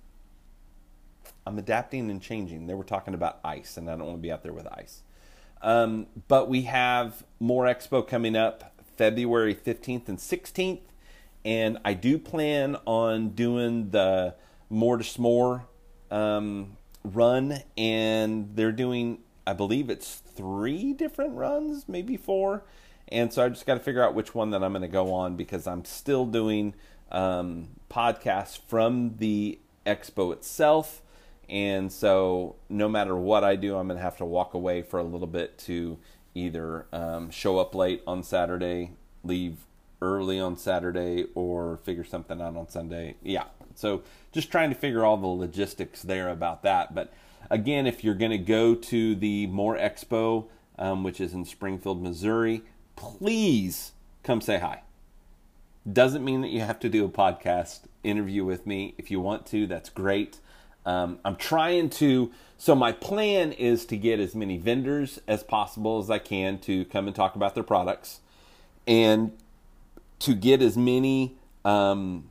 I'm 1.48 1.58
adapting 1.58 2.12
and 2.12 2.22
changing. 2.22 2.68
They 2.68 2.74
were 2.74 2.84
talking 2.84 3.14
about 3.14 3.40
ice, 3.42 3.78
and 3.78 3.90
I 3.90 3.96
don't 3.96 4.06
want 4.06 4.18
to 4.18 4.22
be 4.22 4.34
out 4.34 4.44
there 4.44 4.52
with 4.52 4.68
ice. 4.68 5.02
Um, 5.62 6.08
but 6.28 6.50
we 6.50 6.64
have 6.64 7.24
more 7.40 7.64
expo 7.68 8.06
coming 8.06 8.36
up 8.36 8.74
February 8.98 9.56
15th 9.56 10.10
and 10.10 10.18
16th 10.18 10.82
and 11.46 11.78
I 11.86 11.94
do 11.94 12.18
plan 12.18 12.76
on 12.86 13.30
doing 13.30 13.92
the 13.92 14.36
more 14.70 14.98
to 14.98 15.04
s'more 15.04 15.66
um, 16.10 16.76
run, 17.04 17.60
and 17.78 18.56
they're 18.56 18.72
doing, 18.72 19.20
I 19.46 19.54
believe 19.54 19.92
it's 19.92 20.16
three 20.16 20.92
different 20.92 21.36
runs, 21.36 21.88
maybe 21.88 22.18
four, 22.18 22.64
and 23.08 23.32
so 23.32 23.46
I 23.46 23.50
just 23.50 23.68
got 23.68 23.76
to 23.76 23.80
figure 23.80 24.04
out 24.04 24.16
which 24.16 24.34
one 24.34 24.50
that 24.50 24.64
I'm 24.64 24.72
going 24.72 24.82
to 24.82 24.88
go 24.88 25.14
on 25.14 25.36
because 25.36 25.68
I'm 25.68 25.86
still 25.86 26.26
doing 26.26 26.74
um, 27.12 27.68
podcasts 27.90 28.60
from 28.68 29.18
the 29.18 29.60
expo 29.86 30.34
itself. 30.34 31.04
And 31.48 31.92
so, 31.92 32.56
no 32.70 32.90
matter 32.90 33.16
what 33.16 33.44
I 33.44 33.56
do, 33.56 33.78
I'm 33.78 33.88
going 33.88 34.00
to 34.00 34.04
have 34.04 34.18
to 34.18 34.26
walk 34.26 34.56
away 34.56 34.82
for 34.82 35.00
a 35.00 35.04
little 35.04 35.28
bit 35.28 35.60
to 35.60 36.00
either 36.34 36.88
um, 36.92 37.30
show 37.30 37.60
up 37.60 37.76
late 37.76 38.02
on 38.08 38.24
Saturday, 38.24 38.94
leave 39.24 39.60
early 40.02 40.40
on 40.40 40.58
Saturday 40.58 41.26
or 41.36 41.78
figure 41.84 42.04
something 42.04 42.42
out 42.42 42.56
on 42.56 42.70
Sunday. 42.70 43.16
Yeah. 43.24 43.46
So 43.76 44.04
just 44.32 44.52
trying 44.52 44.70
to 44.70 44.76
figure 44.76 45.04
all 45.04 45.18
the 45.18 45.28
logistics 45.28 46.02
there 46.02 46.30
about 46.30 46.64
that. 46.64 46.94
But 46.94 47.14
again, 47.50 47.88
if 47.88 48.04
you're 48.04 48.16
going 48.16 48.32
to 48.32 48.38
go 48.38 48.76
to 48.76 49.16
the 49.16 49.48
More 49.48 49.78
Expo, 49.78 50.48
um, 50.78 51.04
which 51.04 51.22
is 51.22 51.34
in 51.34 51.46
Springfield, 51.46 52.02
Missouri, 52.02 52.64
please 52.96 53.94
come 54.24 54.42
say 54.42 54.60
hi. 54.60 54.82
Doesn't 55.92 56.26
mean 56.26 56.42
that 56.42 56.50
you 56.50 56.62
have 56.62 56.80
to 56.80 56.90
do 56.90 57.06
a 57.06 57.10
podcast 57.10 57.82
interview 58.04 58.44
with 58.44 58.66
me. 58.66 58.96
If 58.98 59.12
you 59.12 59.20
want 59.20 59.46
to, 59.48 59.68
that's 59.68 59.90
great. 59.90 60.40
Um, 60.86 61.20
I'm 61.26 61.36
trying 61.36 61.90
to, 61.92 62.32
so 62.58 62.76
my 62.76 62.92
plan 62.92 63.52
is 63.52 63.86
to 63.88 63.98
get 63.98 64.20
as 64.20 64.36
many 64.36 64.58
vendors 64.58 65.20
as 65.28 65.44
possible 65.44 66.00
as 66.00 66.10
I 66.10 66.20
can 66.20 66.60
to 66.60 66.86
come 66.86 67.08
and 67.08 67.16
talk 67.16 67.36
about 67.36 67.56
their 67.56 67.64
products. 67.64 68.20
And 68.88 69.32
to 70.20 70.34
get 70.34 70.62
as 70.62 70.78
many 70.78 71.36
um, 71.64 72.30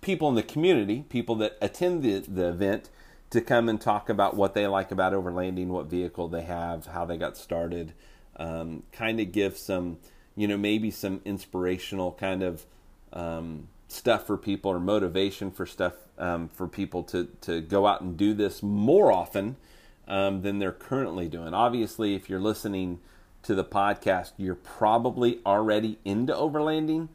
people 0.00 0.28
in 0.28 0.34
the 0.34 0.42
community, 0.42 1.04
people 1.08 1.34
that 1.36 1.56
attend 1.60 2.02
the, 2.02 2.20
the 2.20 2.48
event, 2.48 2.90
to 3.30 3.40
come 3.40 3.68
and 3.68 3.80
talk 3.80 4.08
about 4.08 4.36
what 4.36 4.54
they 4.54 4.66
like 4.66 4.90
about 4.90 5.12
overlanding, 5.12 5.68
what 5.68 5.86
vehicle 5.86 6.28
they 6.28 6.42
have, 6.42 6.86
how 6.86 7.04
they 7.04 7.16
got 7.16 7.36
started, 7.36 7.92
um, 8.36 8.82
kind 8.92 9.20
of 9.20 9.30
give 9.30 9.56
some, 9.56 9.98
you 10.34 10.48
know, 10.48 10.56
maybe 10.56 10.90
some 10.90 11.20
inspirational 11.24 12.12
kind 12.12 12.42
of 12.42 12.66
um, 13.12 13.68
stuff 13.86 14.26
for 14.26 14.36
people 14.36 14.70
or 14.70 14.80
motivation 14.80 15.50
for 15.50 15.64
stuff 15.64 15.94
um, 16.18 16.48
for 16.48 16.66
people 16.66 17.02
to, 17.04 17.28
to 17.40 17.60
go 17.60 17.86
out 17.86 18.00
and 18.00 18.16
do 18.16 18.34
this 18.34 18.62
more 18.62 19.12
often 19.12 19.56
um, 20.08 20.42
than 20.42 20.58
they're 20.58 20.72
currently 20.72 21.28
doing. 21.28 21.54
Obviously, 21.54 22.14
if 22.14 22.28
you're 22.28 22.40
listening 22.40 22.98
to 23.42 23.54
the 23.54 23.64
podcast, 23.64 24.32
you're 24.36 24.54
probably 24.54 25.40
already 25.46 25.98
into 26.04 26.32
overlanding. 26.32 27.08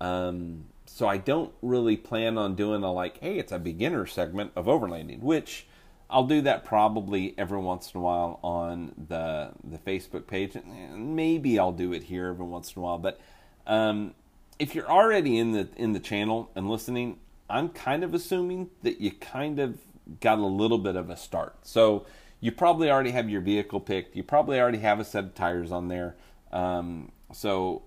Um, 0.00 0.64
so 0.86 1.06
I 1.06 1.18
don't 1.18 1.52
really 1.62 1.96
plan 1.96 2.38
on 2.38 2.54
doing 2.54 2.82
a 2.82 2.92
like, 2.92 3.18
hey, 3.18 3.38
it's 3.38 3.52
a 3.52 3.58
beginner 3.58 4.06
segment 4.06 4.52
of 4.56 4.66
overlanding, 4.66 5.20
which 5.20 5.66
I'll 6.10 6.26
do 6.26 6.40
that 6.42 6.64
probably 6.64 7.34
every 7.36 7.58
once 7.58 7.92
in 7.92 8.00
a 8.00 8.02
while 8.02 8.40
on 8.42 8.94
the 9.08 9.50
the 9.62 9.78
Facebook 9.78 10.26
page, 10.26 10.56
and 10.56 11.14
maybe 11.14 11.58
I'll 11.58 11.72
do 11.72 11.92
it 11.92 12.04
here 12.04 12.28
every 12.28 12.46
once 12.46 12.74
in 12.74 12.80
a 12.80 12.82
while. 12.82 12.98
But 12.98 13.20
um, 13.66 14.14
if 14.58 14.74
you're 14.74 14.90
already 14.90 15.38
in 15.38 15.52
the 15.52 15.68
in 15.76 15.92
the 15.92 16.00
channel 16.00 16.50
and 16.54 16.68
listening, 16.70 17.18
I'm 17.50 17.68
kind 17.68 18.02
of 18.02 18.14
assuming 18.14 18.70
that 18.82 19.00
you 19.00 19.10
kind 19.10 19.58
of 19.58 19.78
got 20.20 20.38
a 20.38 20.46
little 20.46 20.78
bit 20.78 20.96
of 20.96 21.10
a 21.10 21.16
start. 21.16 21.56
So 21.62 22.06
you 22.40 22.52
probably 22.52 22.90
already 22.90 23.10
have 23.10 23.28
your 23.28 23.40
vehicle 23.40 23.80
picked. 23.80 24.16
You 24.16 24.22
probably 24.22 24.60
already 24.60 24.78
have 24.78 25.00
a 25.00 25.04
set 25.04 25.24
of 25.24 25.34
tires 25.34 25.72
on 25.72 25.88
there. 25.88 26.16
Um, 26.52 27.12
so 27.32 27.82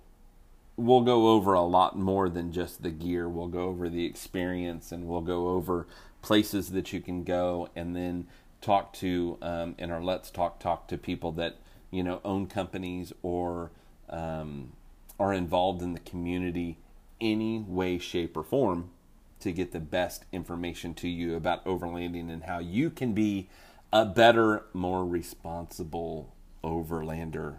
we'll 0.76 1.02
go 1.02 1.30
over 1.30 1.54
a 1.54 1.62
lot 1.62 1.98
more 1.98 2.30
than 2.30 2.52
just 2.52 2.84
the 2.84 2.92
gear. 2.92 3.30
We'll 3.30 3.48
go 3.48 3.64
over 3.64 3.90
the 3.90 4.06
experience 4.06 4.92
and 4.92 5.08
we'll 5.08 5.22
go 5.22 5.50
over 5.50 5.88
places 6.22 6.72
that 6.72 6.94
you 6.94 7.02
can 7.02 7.24
go 7.24 7.70
and 7.76 7.96
then 7.96 8.28
talk 8.62 8.94
to 8.94 9.38
um, 9.42 9.76
in 9.78 9.90
our 9.90 10.04
let's 10.04 10.30
talk 10.30 10.60
talk 10.60 10.88
to 10.88 10.98
people 10.98 11.32
that 11.32 11.58
you 11.90 12.04
know 12.04 12.22
own 12.24 12.46
companies 12.46 13.12
or 13.24 13.72
um, 14.10 14.72
are 15.20 15.34
involved 15.34 15.82
in 15.82 15.94
the 15.94 16.00
community 16.00 16.78
any 17.20 17.60
way 17.60 17.98
shape 17.98 18.38
or 18.38 18.44
form 18.44 18.92
to 19.40 19.52
get 19.52 19.72
the 19.72 19.80
best 19.80 20.26
information 20.32 20.94
to 20.94 21.08
you 21.08 21.36
about 21.36 21.66
overlanding 21.66 22.32
and 22.32 22.44
how 22.44 22.60
you 22.60 22.92
can 22.92 23.14
be 23.14 23.50
a 23.94 24.06
better, 24.06 24.64
more 24.74 25.06
responsible 25.06 26.34
overlander 26.64 27.58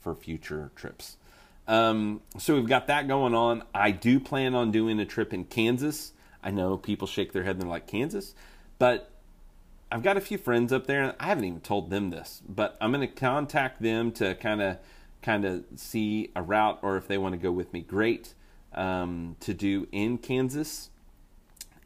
for 0.00 0.14
future 0.14 0.70
trips. 0.74 1.16
Um, 1.68 2.22
so 2.38 2.54
we've 2.54 2.68
got 2.68 2.86
that 2.86 3.08
going 3.08 3.34
on. 3.34 3.64
I 3.74 3.90
do 3.90 4.20
plan 4.20 4.54
on 4.54 4.70
doing 4.70 5.00
a 5.00 5.04
trip 5.04 5.34
in 5.34 5.44
Kansas. 5.44 6.12
I 6.42 6.50
know 6.50 6.76
people 6.76 7.08
shake 7.08 7.32
their 7.32 7.42
head 7.42 7.56
and 7.56 7.62
they're 7.62 7.68
like, 7.68 7.86
Kansas? 7.86 8.34
But 8.78 9.10
I've 9.90 10.02
got 10.02 10.16
a 10.16 10.20
few 10.20 10.38
friends 10.38 10.72
up 10.72 10.86
there, 10.86 11.02
and 11.02 11.14
I 11.20 11.26
haven't 11.26 11.44
even 11.44 11.60
told 11.60 11.90
them 11.90 12.10
this, 12.10 12.42
but 12.48 12.76
I'm 12.80 12.92
going 12.92 13.06
to 13.06 13.14
contact 13.14 13.80
them 13.80 14.10
to 14.12 14.34
kind 14.34 14.60
of 14.60 14.78
kind 15.22 15.44
of 15.44 15.64
see 15.76 16.30
a 16.36 16.42
route 16.42 16.78
or 16.82 16.96
if 16.96 17.08
they 17.08 17.18
want 17.18 17.32
to 17.32 17.38
go 17.38 17.50
with 17.50 17.72
me, 17.72 17.80
great, 17.80 18.34
um, 18.74 19.36
to 19.40 19.54
do 19.54 19.88
in 19.90 20.18
Kansas. 20.18 20.90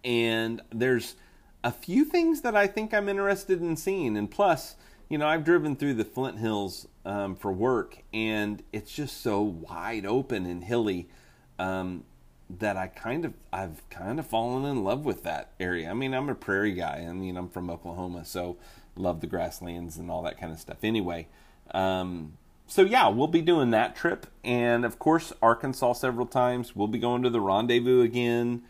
And 0.05 0.61
there's 0.71 1.15
a 1.63 1.73
few 1.73 2.05
things 2.05 2.41
that 2.43 2.57
I 2.57 2.67
think 2.67 2.95
I'm 2.95 3.09
interested 3.09 3.61
in 3.61 3.77
seeing. 3.77 4.17
And 4.17 4.31
plus, 4.31 4.77
you 5.09 5.19
know, 5.19 5.27
I've 5.27 5.45
driven 5.45 5.77
through 5.77 5.95
the 5.95 6.05
Flint 6.05 6.39
Hills 6.39 6.87
um, 7.05 7.35
for 7.35 7.53
work, 7.53 8.03
and 8.13 8.63
it's 8.73 8.93
just 8.93 9.21
so 9.21 9.43
wide 9.43 10.07
open 10.07 10.47
and 10.47 10.65
hilly 10.65 11.09
um, 11.59 12.05
that 12.49 12.77
I 12.77 12.87
kind 12.87 13.25
of 13.25 13.35
I've 13.53 13.89
kind 13.91 14.19
of 14.19 14.27
fallen 14.27 14.65
in 14.65 14.85
love 14.85 15.05
with 15.05 15.23
that 15.25 15.51
area. 15.59 15.91
I 15.91 15.95
mean, 15.95 16.15
I'm 16.15 16.29
a 16.29 16.35
prairie 16.35 16.73
guy. 16.73 17.07
I 17.09 17.13
mean, 17.13 17.37
I'm 17.37 17.49
from 17.49 17.71
Oklahoma, 17.71 18.25
so 18.25 18.57
love 18.97 19.21
the 19.21 19.27
grasslands 19.27 19.97
and 19.97 20.11
all 20.11 20.23
that 20.23 20.39
kind 20.39 20.53
of 20.53 20.61
stuff. 20.61 20.79
Anyway, 20.83 21.27
um, 21.73 22.35
so 22.67 22.83
yeah, 22.83 23.09
we'll 23.09 23.27
be 23.27 23.43
doing 23.43 23.71
that 23.73 23.97
trip, 23.97 24.27
and 24.45 24.85
of 24.85 24.99
course, 24.99 25.33
Arkansas 25.43 25.95
several 25.95 26.27
times. 26.27 26.77
We'll 26.77 26.89
be 26.89 27.01
going 27.01 27.23
to 27.25 27.31
the 27.31 27.41
rendezvous 27.41 28.03
again. 28.03 28.63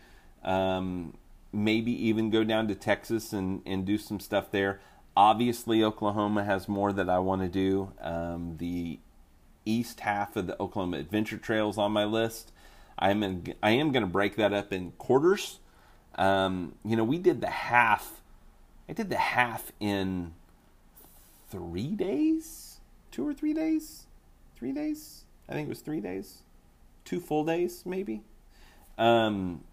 Um, 0.43 1.13
maybe 1.53 1.91
even 2.07 2.29
go 2.29 2.43
down 2.43 2.67
to 2.67 2.75
Texas 2.75 3.33
and, 3.33 3.61
and 3.65 3.85
do 3.85 3.97
some 3.97 4.19
stuff 4.19 4.51
there. 4.51 4.79
Obviously, 5.15 5.83
Oklahoma 5.83 6.43
has 6.43 6.67
more 6.67 6.93
that 6.93 7.09
I 7.09 7.19
want 7.19 7.41
to 7.41 7.49
do. 7.49 7.91
Um, 8.01 8.55
the 8.57 8.99
east 9.65 10.01
half 10.01 10.35
of 10.35 10.47
the 10.47 10.59
Oklahoma 10.61 10.97
Adventure 10.97 11.37
Trails 11.37 11.77
on 11.77 11.91
my 11.91 12.05
list. 12.05 12.51
I'm 12.97 13.23
in, 13.23 13.53
I 13.61 13.71
am 13.71 13.91
going 13.91 14.03
to 14.03 14.09
break 14.09 14.35
that 14.37 14.53
up 14.53 14.71
in 14.71 14.91
quarters. 14.91 15.59
Um, 16.15 16.75
you 16.85 16.95
know, 16.95 17.03
we 17.03 17.17
did 17.17 17.41
the 17.41 17.49
half. 17.49 18.21
I 18.87 18.93
did 18.93 19.09
the 19.09 19.17
half 19.17 19.71
in 19.79 20.33
three 21.49 21.95
days, 21.95 22.79
two 23.11 23.27
or 23.27 23.33
three 23.33 23.53
days, 23.53 24.05
three 24.55 24.71
days. 24.71 25.25
I 25.49 25.53
think 25.53 25.67
it 25.67 25.69
was 25.69 25.81
three 25.81 25.99
days, 25.99 26.43
two 27.03 27.19
full 27.19 27.43
days 27.43 27.83
maybe. 27.85 28.21
Um, 28.97 29.63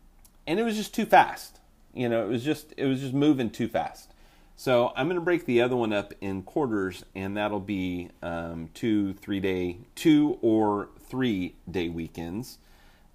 and 0.46 0.58
it 0.58 0.64
was 0.64 0.76
just 0.76 0.94
too 0.94 1.06
fast. 1.06 1.60
You 1.94 2.08
know, 2.08 2.24
it 2.24 2.28
was 2.28 2.44
just 2.44 2.74
it 2.76 2.86
was 2.86 3.00
just 3.00 3.14
moving 3.14 3.50
too 3.50 3.68
fast. 3.68 4.12
So 4.56 4.92
I'm 4.96 5.06
going 5.06 5.14
to 5.14 5.24
break 5.24 5.46
the 5.46 5.62
other 5.62 5.76
one 5.76 5.92
up 5.92 6.12
in 6.20 6.42
quarters, 6.42 7.04
and 7.14 7.36
that'll 7.36 7.60
be 7.60 8.10
um, 8.22 8.70
two, 8.74 9.14
three 9.14 9.38
day, 9.38 9.78
two 9.94 10.36
or 10.42 10.88
three 10.98 11.54
day 11.70 11.88
weekends 11.88 12.58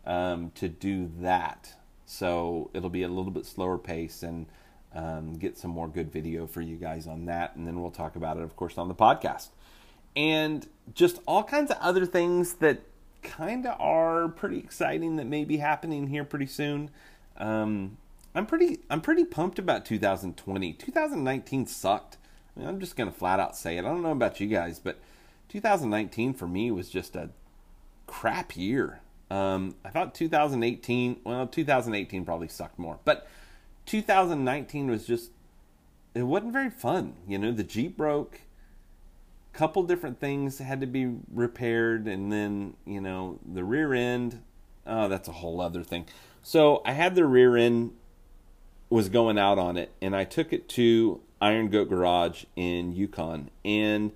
um, 0.06 0.52
to 0.56 0.70
do 0.70 1.12
that. 1.20 1.74
So 2.06 2.70
it'll 2.74 2.90
be 2.90 3.04
a 3.04 3.10
little 3.10 3.32
bit 3.32 3.46
slower 3.46 3.78
pace 3.78 4.24
and 4.24 4.46
um, 4.96 5.34
get 5.34 5.58
some 5.58 5.72
more 5.72 5.88
good 5.88 6.14
video 6.14 6.48
for 6.48 6.62
you 6.62 6.78
guys 6.78 7.08
on 7.08 7.26
that. 7.26 7.56
And 7.56 7.68
then 7.68 7.82
we'll 7.82 7.92
talk 7.92 8.16
about 8.16 8.38
it, 8.38 8.44
of 8.44 8.56
course, 8.56 8.78
on 8.78 8.88
the 8.88 8.96
podcast. 8.96 9.50
And 10.16 10.66
just 10.94 11.20
all 11.26 11.44
kinds 11.44 11.72
of 11.72 11.78
other 11.82 12.06
things 12.06 12.54
that 12.56 12.84
kind 13.22 13.66
of 13.66 13.80
are 13.82 14.30
pretty 14.30 14.60
exciting 14.60 15.16
that 15.16 15.26
may 15.26 15.44
be 15.44 15.58
happening 15.58 16.08
here 16.08 16.24
pretty 16.24 16.46
soon. 16.46 16.90
Um, 17.38 17.98
I'm 18.36 18.46
pretty 18.46 18.80
I'm 18.90 19.02
pretty 19.02 19.26
pumped 19.26 19.60
about 19.60 19.86
2020. 19.86 20.74
2019 20.74 21.66
sucked. 21.68 22.18
I 22.56 22.60
mean, 22.60 22.70
I'm 22.70 22.80
just 22.80 22.96
gonna 22.96 23.12
flat 23.12 23.40
out 23.40 23.56
say 23.56 23.78
it. 23.78 23.86
I 23.86 23.90
don't 23.90 24.02
know 24.02 24.12
about 24.12 24.40
you 24.40 24.48
guys, 24.48 24.80
but 24.80 25.00
2019 25.50 26.34
for 26.34 26.48
me 26.48 26.72
was 26.72 26.90
just 26.90 27.16
a 27.16 27.30
crap 28.08 28.56
year. 28.58 29.02
Um, 29.30 29.76
I 29.84 29.90
thought 29.90 30.14
2018, 30.14 31.22
well, 31.24 31.48
2018 31.48 32.26
probably 32.26 32.48
sucked 32.48 32.78
more, 32.78 33.00
but 33.04 33.28
2019 33.86 34.90
was 34.90 35.06
just 35.06 35.32
it 36.16 36.24
wasn't 36.24 36.54
very 36.54 36.70
fun. 36.70 37.16
You 37.28 37.38
know, 37.38 37.52
the 37.52 37.64
Jeep 37.64 37.98
broke. 37.98 38.42
Couple 39.52 39.84
different 39.84 40.20
things 40.20 40.58
had 40.58 40.82
to 40.82 40.88
be 40.88 41.14
repaired, 41.32 42.08
and 42.08 42.32
then 42.32 42.74
you 42.86 43.00
know 43.00 43.38
the 43.46 43.64
rear 43.64 43.94
end. 43.94 44.42
Oh, 44.88 45.08
that's 45.08 45.28
a 45.28 45.32
whole 45.32 45.62
other 45.62 45.84
thing. 45.84 46.08
So 46.42 46.82
I 46.86 46.94
had 46.94 47.14
the 47.14 47.26
rear 47.26 47.56
end 47.56 47.92
was 48.94 49.10
going 49.10 49.40
out 49.40 49.58
on 49.58 49.76
it, 49.76 49.92
and 50.04 50.16
I 50.16 50.24
took 50.24 50.54
it 50.54 50.70
to 50.70 51.20
Iron 51.42 51.70
Goat 51.70 51.90
Garage 51.90 52.44
in 52.56 52.94
Yukon, 52.94 53.50
and 53.66 54.12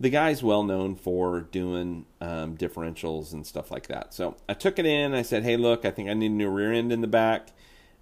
the 0.00 0.08
guy's 0.08 0.42
well 0.42 0.62
known 0.62 0.96
for 0.96 1.42
doing 1.42 2.06
um, 2.22 2.56
differentials 2.56 3.34
and 3.34 3.46
stuff 3.46 3.70
like 3.70 3.86
that. 3.88 4.14
So 4.14 4.36
I 4.48 4.54
took 4.54 4.78
it 4.78 4.86
in. 4.86 5.12
I 5.12 5.20
said, 5.20 5.42
"Hey, 5.42 5.58
look, 5.58 5.84
I 5.84 5.90
think 5.90 6.08
I 6.08 6.14
need 6.14 6.30
a 6.30 6.34
new 6.34 6.48
rear 6.48 6.72
end 6.72 6.90
in 6.90 7.02
the 7.02 7.06
back." 7.06 7.50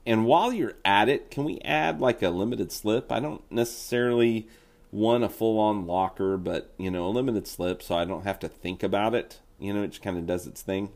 And 0.06 0.24
while 0.24 0.52
you're 0.52 0.76
at 0.84 1.08
it, 1.08 1.28
can 1.28 1.42
we 1.42 1.58
add 1.62 2.00
like 2.00 2.22
a 2.22 2.30
limited 2.30 2.70
slip? 2.70 3.10
I 3.10 3.18
don't 3.18 3.42
necessarily 3.50 4.46
want 4.92 5.24
a 5.24 5.28
full-on 5.28 5.88
locker, 5.88 6.36
but 6.36 6.72
you 6.78 6.92
know, 6.92 7.08
a 7.08 7.10
limited 7.10 7.48
slip, 7.48 7.82
so 7.82 7.96
I 7.96 8.04
don't 8.04 8.22
have 8.22 8.38
to 8.38 8.48
think 8.48 8.84
about 8.84 9.12
it. 9.12 9.40
You 9.58 9.74
know, 9.74 9.82
it 9.82 9.88
just 9.88 10.02
kind 10.02 10.16
of 10.16 10.24
does 10.24 10.46
its 10.46 10.62
thing. 10.62 10.90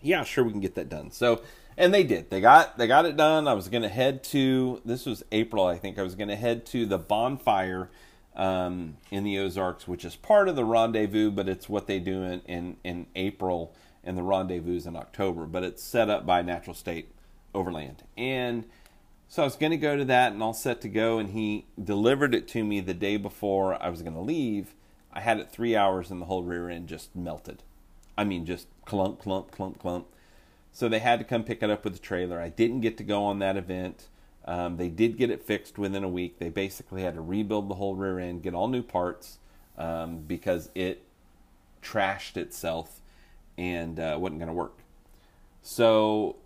Yeah, 0.00 0.22
sure, 0.22 0.44
we 0.44 0.52
can 0.52 0.60
get 0.60 0.76
that 0.76 0.88
done. 0.88 1.10
So 1.10 1.42
and 1.76 1.92
they 1.92 2.04
did. 2.04 2.30
They 2.30 2.40
got 2.40 2.78
they 2.78 2.86
got 2.86 3.06
it 3.06 3.16
done. 3.16 3.46
I 3.46 3.54
was 3.54 3.68
going 3.68 3.82
to 3.82 3.88
head 3.88 4.24
to 4.24 4.80
this 4.84 5.06
was 5.06 5.24
April, 5.32 5.66
I 5.66 5.78
think. 5.78 5.98
I 5.98 6.02
was 6.02 6.14
going 6.14 6.28
to 6.28 6.36
head 6.36 6.64
to 6.66 6.86
the 6.86 6.98
bonfire 6.98 7.90
um, 8.34 8.96
in 9.10 9.24
the 9.24 9.38
Ozarks, 9.38 9.86
which 9.86 10.04
is 10.04 10.16
part 10.16 10.48
of 10.48 10.56
the 10.56 10.64
rendezvous, 10.64 11.30
but 11.30 11.48
it's 11.48 11.68
what 11.68 11.86
they 11.86 11.98
do 11.98 12.22
in 12.22 12.40
in, 12.46 12.76
in 12.82 13.06
April, 13.14 13.74
and 14.02 14.16
the 14.16 14.22
rendezvous 14.22 14.76
is 14.76 14.86
in 14.86 14.96
October. 14.96 15.44
But 15.44 15.64
it's 15.64 15.82
set 15.82 16.08
up 16.08 16.24
by 16.24 16.42
Natural 16.42 16.74
State 16.74 17.10
Overland, 17.54 18.04
and 18.16 18.64
so 19.28 19.42
I 19.42 19.44
was 19.44 19.56
going 19.56 19.72
to 19.72 19.76
go 19.76 19.96
to 19.96 20.04
that 20.06 20.32
and 20.32 20.42
all 20.42 20.54
set 20.54 20.80
to 20.82 20.88
go. 20.88 21.18
And 21.18 21.30
he 21.30 21.66
delivered 21.82 22.34
it 22.34 22.48
to 22.48 22.64
me 22.64 22.80
the 22.80 22.94
day 22.94 23.16
before 23.16 23.80
I 23.82 23.90
was 23.90 24.02
going 24.02 24.14
to 24.14 24.20
leave. 24.20 24.74
I 25.12 25.20
had 25.20 25.40
it 25.40 25.50
three 25.50 25.74
hours, 25.74 26.10
and 26.10 26.20
the 26.20 26.26
whole 26.26 26.42
rear 26.42 26.70
end 26.70 26.88
just 26.88 27.14
melted. 27.14 27.62
I 28.18 28.24
mean, 28.24 28.46
just 28.46 28.68
clump, 28.86 29.18
clump, 29.18 29.50
clump, 29.50 29.78
clump 29.78 30.06
so 30.76 30.90
they 30.90 30.98
had 30.98 31.18
to 31.18 31.24
come 31.24 31.42
pick 31.42 31.62
it 31.62 31.70
up 31.70 31.84
with 31.84 31.94
the 31.94 31.98
trailer. 31.98 32.38
I 32.38 32.50
didn't 32.50 32.82
get 32.82 32.98
to 32.98 33.02
go 33.02 33.24
on 33.24 33.38
that 33.38 33.56
event. 33.56 34.08
Um, 34.44 34.76
they 34.76 34.90
did 34.90 35.16
get 35.16 35.30
it 35.30 35.42
fixed 35.42 35.78
within 35.78 36.04
a 36.04 36.08
week. 36.08 36.38
They 36.38 36.50
basically 36.50 37.00
had 37.00 37.14
to 37.14 37.22
rebuild 37.22 37.70
the 37.70 37.76
whole 37.76 37.94
rear 37.94 38.18
end, 38.18 38.42
get 38.42 38.52
all 38.52 38.68
new 38.68 38.82
parts 38.82 39.38
um, 39.78 40.18
because 40.18 40.68
it 40.74 41.02
trashed 41.82 42.36
itself 42.36 43.00
and 43.56 43.98
uh, 43.98 44.18
wasn't 44.20 44.38
going 44.38 44.48
to 44.48 44.52
work. 44.52 44.80
So 45.62 46.36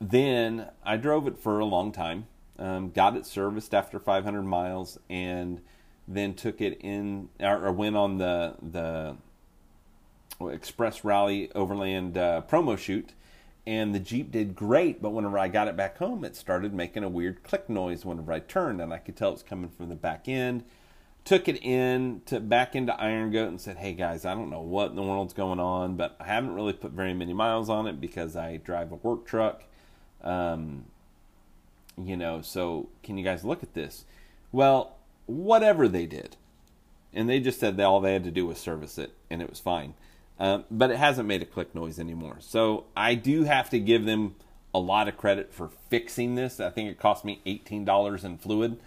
then 0.00 0.68
I 0.84 0.96
drove 0.96 1.26
it 1.26 1.36
for 1.36 1.58
a 1.58 1.64
long 1.64 1.90
time, 1.90 2.28
um, 2.60 2.92
got 2.92 3.16
it 3.16 3.26
serviced 3.26 3.74
after 3.74 3.98
500 3.98 4.44
miles, 4.44 5.00
and 5.10 5.60
then 6.06 6.34
took 6.34 6.60
it 6.60 6.78
in 6.80 7.28
or, 7.40 7.66
or 7.66 7.72
went 7.72 7.96
on 7.96 8.18
the 8.18 8.54
the 8.62 9.16
Express 10.40 11.02
Rally 11.02 11.50
Overland 11.56 12.16
uh, 12.16 12.42
promo 12.48 12.78
shoot 12.78 13.14
and 13.66 13.94
the 13.94 14.00
Jeep 14.00 14.30
did 14.30 14.54
great, 14.54 15.00
but 15.00 15.10
whenever 15.10 15.38
I 15.38 15.48
got 15.48 15.68
it 15.68 15.76
back 15.76 15.96
home, 15.98 16.24
it 16.24 16.36
started 16.36 16.74
making 16.74 17.02
a 17.02 17.08
weird 17.08 17.42
click 17.42 17.68
noise 17.70 18.04
whenever 18.04 18.32
I 18.32 18.40
turned, 18.40 18.80
and 18.80 18.92
I 18.92 18.98
could 18.98 19.16
tell 19.16 19.30
it 19.30 19.34
was 19.34 19.42
coming 19.42 19.70
from 19.70 19.88
the 19.88 19.94
back 19.94 20.28
end. 20.28 20.64
Took 21.24 21.48
it 21.48 21.62
in 21.64 22.20
to 22.26 22.38
back 22.40 22.76
into 22.76 22.94
Iron 23.00 23.30
Goat 23.30 23.48
and 23.48 23.60
said, 23.60 23.78
"Hey 23.78 23.94
guys, 23.94 24.26
I 24.26 24.34
don't 24.34 24.50
know 24.50 24.60
what 24.60 24.90
in 24.90 24.96
the 24.96 25.02
world's 25.02 25.32
going 25.32 25.58
on, 25.58 25.96
but 25.96 26.16
I 26.20 26.24
haven't 26.24 26.54
really 26.54 26.74
put 26.74 26.92
very 26.92 27.14
many 27.14 27.32
miles 27.32 27.70
on 27.70 27.86
it 27.86 27.98
because 27.98 28.36
I 28.36 28.58
drive 28.58 28.92
a 28.92 28.96
work 28.96 29.26
truck. 29.26 29.64
Um, 30.22 30.84
you 31.96 32.16
know, 32.18 32.42
so 32.42 32.90
can 33.02 33.16
you 33.16 33.24
guys 33.24 33.44
look 33.44 33.62
at 33.62 33.72
this?" 33.72 34.04
Well, 34.52 34.96
whatever 35.24 35.88
they 35.88 36.04
did, 36.04 36.36
and 37.14 37.28
they 37.28 37.40
just 37.40 37.58
said 37.58 37.78
that 37.78 37.84
all 37.84 38.02
they 38.02 38.12
had 38.12 38.24
to 38.24 38.30
do 38.30 38.46
was 38.46 38.58
service 38.58 38.98
it, 38.98 39.14
and 39.30 39.40
it 39.40 39.48
was 39.48 39.60
fine. 39.60 39.94
Um, 40.38 40.64
but 40.70 40.90
it 40.90 40.96
hasn't 40.96 41.28
made 41.28 41.42
a 41.42 41.46
click 41.46 41.74
noise 41.74 41.98
anymore. 41.98 42.36
So 42.40 42.86
I 42.96 43.14
do 43.14 43.44
have 43.44 43.70
to 43.70 43.78
give 43.78 44.04
them 44.04 44.34
a 44.74 44.78
lot 44.78 45.06
of 45.06 45.16
credit 45.16 45.52
for 45.52 45.70
fixing 45.88 46.34
this. 46.34 46.58
I 46.58 46.70
think 46.70 46.90
it 46.90 46.98
cost 46.98 47.24
me 47.24 47.40
$18 47.46 48.24
in 48.24 48.38
fluid. 48.38 48.78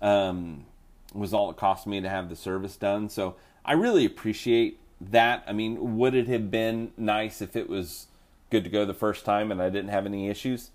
Um, 0.00 0.66
was 1.12 1.34
all 1.34 1.50
it 1.50 1.56
cost 1.56 1.86
me 1.86 2.00
to 2.00 2.08
have 2.08 2.28
the 2.28 2.36
service 2.36 2.76
done. 2.76 3.08
So 3.08 3.36
I 3.64 3.72
really 3.72 4.04
appreciate 4.04 4.78
that. 5.00 5.44
I 5.46 5.52
mean, 5.52 5.96
would 5.98 6.14
it 6.14 6.28
have 6.28 6.50
been 6.50 6.92
nice 6.96 7.42
if 7.42 7.56
it 7.56 7.68
was 7.68 8.06
good 8.50 8.64
to 8.64 8.70
go 8.70 8.84
the 8.84 8.94
first 8.94 9.24
time 9.24 9.50
and 9.50 9.60
I 9.60 9.68
didn't 9.68 9.90
have 9.90 10.06
any 10.06 10.28
issues? 10.28 10.70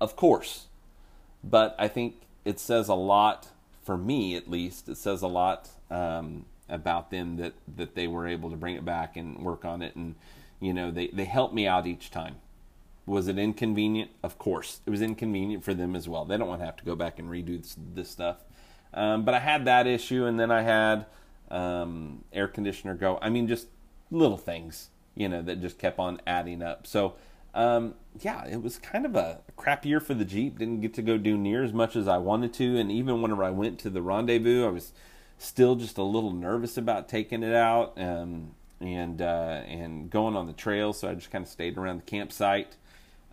Of 0.00 0.16
course. 0.16 0.66
But 1.42 1.74
I 1.78 1.88
think 1.88 2.16
it 2.44 2.60
says 2.60 2.88
a 2.88 2.94
lot, 2.94 3.48
for 3.82 3.96
me 3.96 4.36
at 4.36 4.48
least, 4.48 4.88
it 4.88 4.96
says 4.96 5.22
a 5.22 5.26
lot 5.26 5.70
um, 5.90 6.44
about 6.70 7.10
them 7.10 7.36
that 7.36 7.54
that 7.76 7.94
they 7.94 8.06
were 8.06 8.26
able 8.26 8.50
to 8.50 8.56
bring 8.56 8.76
it 8.76 8.84
back 8.84 9.16
and 9.16 9.38
work 9.38 9.64
on 9.64 9.82
it. 9.82 9.96
And 9.96 10.14
you 10.60 10.72
know 10.72 10.90
they 10.90 11.08
they 11.08 11.24
helped 11.24 11.54
me 11.54 11.66
out 11.66 11.86
each 11.86 12.10
time. 12.10 12.36
Was 13.06 13.26
it 13.28 13.38
inconvenient? 13.38 14.10
Of 14.22 14.38
course. 14.38 14.80
It 14.86 14.90
was 14.90 15.02
inconvenient 15.02 15.64
for 15.64 15.74
them 15.74 15.96
as 15.96 16.08
well. 16.08 16.24
They 16.24 16.36
don't 16.36 16.48
want 16.48 16.60
to 16.60 16.66
have 16.66 16.76
to 16.76 16.84
go 16.84 16.94
back 16.94 17.18
and 17.18 17.28
redo 17.28 17.60
this, 17.60 17.76
this 17.94 18.08
stuff. 18.08 18.36
Um, 18.92 19.24
but 19.24 19.34
i 19.34 19.38
had 19.38 19.64
that 19.66 19.86
issue 19.86 20.24
and 20.24 20.38
then 20.38 20.50
i 20.50 20.62
had 20.62 21.06
um, 21.50 22.24
air 22.32 22.46
conditioner 22.48 22.94
go. 22.94 23.18
I 23.20 23.28
mean 23.28 23.48
just 23.48 23.68
little 24.10 24.36
things 24.36 24.90
you 25.14 25.28
know 25.28 25.42
that 25.42 25.60
just 25.60 25.78
kept 25.78 25.98
on 25.98 26.20
adding 26.26 26.62
up. 26.62 26.86
So 26.86 27.14
um, 27.54 27.94
yeah 28.20 28.46
it 28.46 28.62
was 28.62 28.78
kind 28.78 29.04
of 29.04 29.16
a 29.16 29.40
crap 29.56 29.84
year 29.84 30.00
for 30.00 30.14
the 30.14 30.24
jeep. 30.24 30.58
Didn't 30.58 30.80
get 30.80 30.94
to 30.94 31.02
go 31.02 31.18
do 31.18 31.36
near 31.36 31.64
as 31.64 31.72
much 31.72 31.96
as 31.96 32.06
i 32.06 32.18
wanted 32.18 32.52
to. 32.54 32.78
And 32.78 32.92
even 32.92 33.22
whenever 33.22 33.42
i 33.42 33.50
went 33.50 33.78
to 33.80 33.90
the 33.90 34.02
rendezvous 34.02 34.66
i 34.66 34.70
was 34.70 34.92
still 35.40 35.74
just 35.74 35.96
a 35.98 36.02
little 36.02 36.32
nervous 36.32 36.76
about 36.76 37.08
taking 37.08 37.42
it 37.42 37.54
out 37.54 37.94
um, 37.96 38.50
and 38.80 39.22
uh, 39.22 39.62
and 39.66 40.10
going 40.10 40.36
on 40.36 40.46
the 40.46 40.52
trail. 40.52 40.92
So 40.92 41.08
I 41.08 41.14
just 41.14 41.30
kind 41.30 41.44
of 41.44 41.50
stayed 41.50 41.78
around 41.78 41.98
the 41.98 42.04
campsite. 42.04 42.76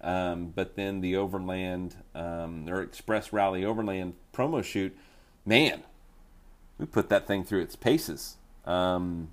Um, 0.02 0.54
but 0.56 0.76
then 0.76 1.02
the 1.02 1.15
Overland 1.15 1.96
um, 2.13 2.70
or 2.70 2.82
Express 2.82 3.34
Rally 3.34 3.65
Overland 3.65 4.13
promo 4.32 4.63
shoot, 4.63 4.96
man, 5.46 5.84
we 6.78 6.86
put 6.86 7.10
that 7.10 7.26
thing 7.26 7.43
through 7.43 7.62
its 7.62 7.76
paces 7.76 8.38
um, 8.65 9.30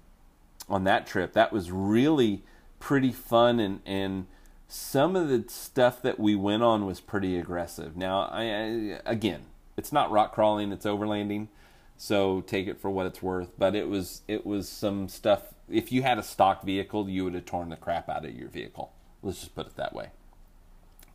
on 0.68 0.84
that 0.84 1.06
trip. 1.06 1.34
That 1.34 1.52
was 1.52 1.70
really 1.70 2.42
pretty 2.80 3.12
fun 3.12 3.60
and 3.60 3.80
and 3.86 4.26
some 4.66 5.14
of 5.14 5.28
the 5.28 5.44
stuff 5.48 6.02
that 6.02 6.18
we 6.18 6.34
went 6.34 6.62
on 6.62 6.86
was 6.86 7.00
pretty 7.00 7.38
aggressive. 7.38 7.96
Now, 7.96 8.22
I, 8.22 8.42
I 8.42 9.00
again, 9.04 9.42
it's 9.76 9.92
not 9.92 10.10
rock 10.10 10.32
crawling; 10.32 10.72
it's 10.72 10.86
overlanding. 10.86 11.48
So 11.96 12.40
take 12.42 12.66
it 12.66 12.80
for 12.80 12.90
what 12.90 13.06
it's 13.06 13.22
worth. 13.22 13.50
But 13.58 13.74
it 13.74 13.88
was 13.88 14.22
it 14.28 14.44
was 14.44 14.68
some 14.68 15.08
stuff. 15.08 15.54
If 15.68 15.92
you 15.92 16.02
had 16.02 16.18
a 16.18 16.22
stock 16.22 16.62
vehicle, 16.62 17.08
you 17.08 17.24
would 17.24 17.34
have 17.34 17.46
torn 17.46 17.70
the 17.70 17.76
crap 17.76 18.08
out 18.08 18.24
of 18.24 18.34
your 18.34 18.48
vehicle. 18.48 18.92
Let's 19.22 19.40
just 19.40 19.54
put 19.54 19.66
it 19.66 19.76
that 19.76 19.94
way. 19.94 20.10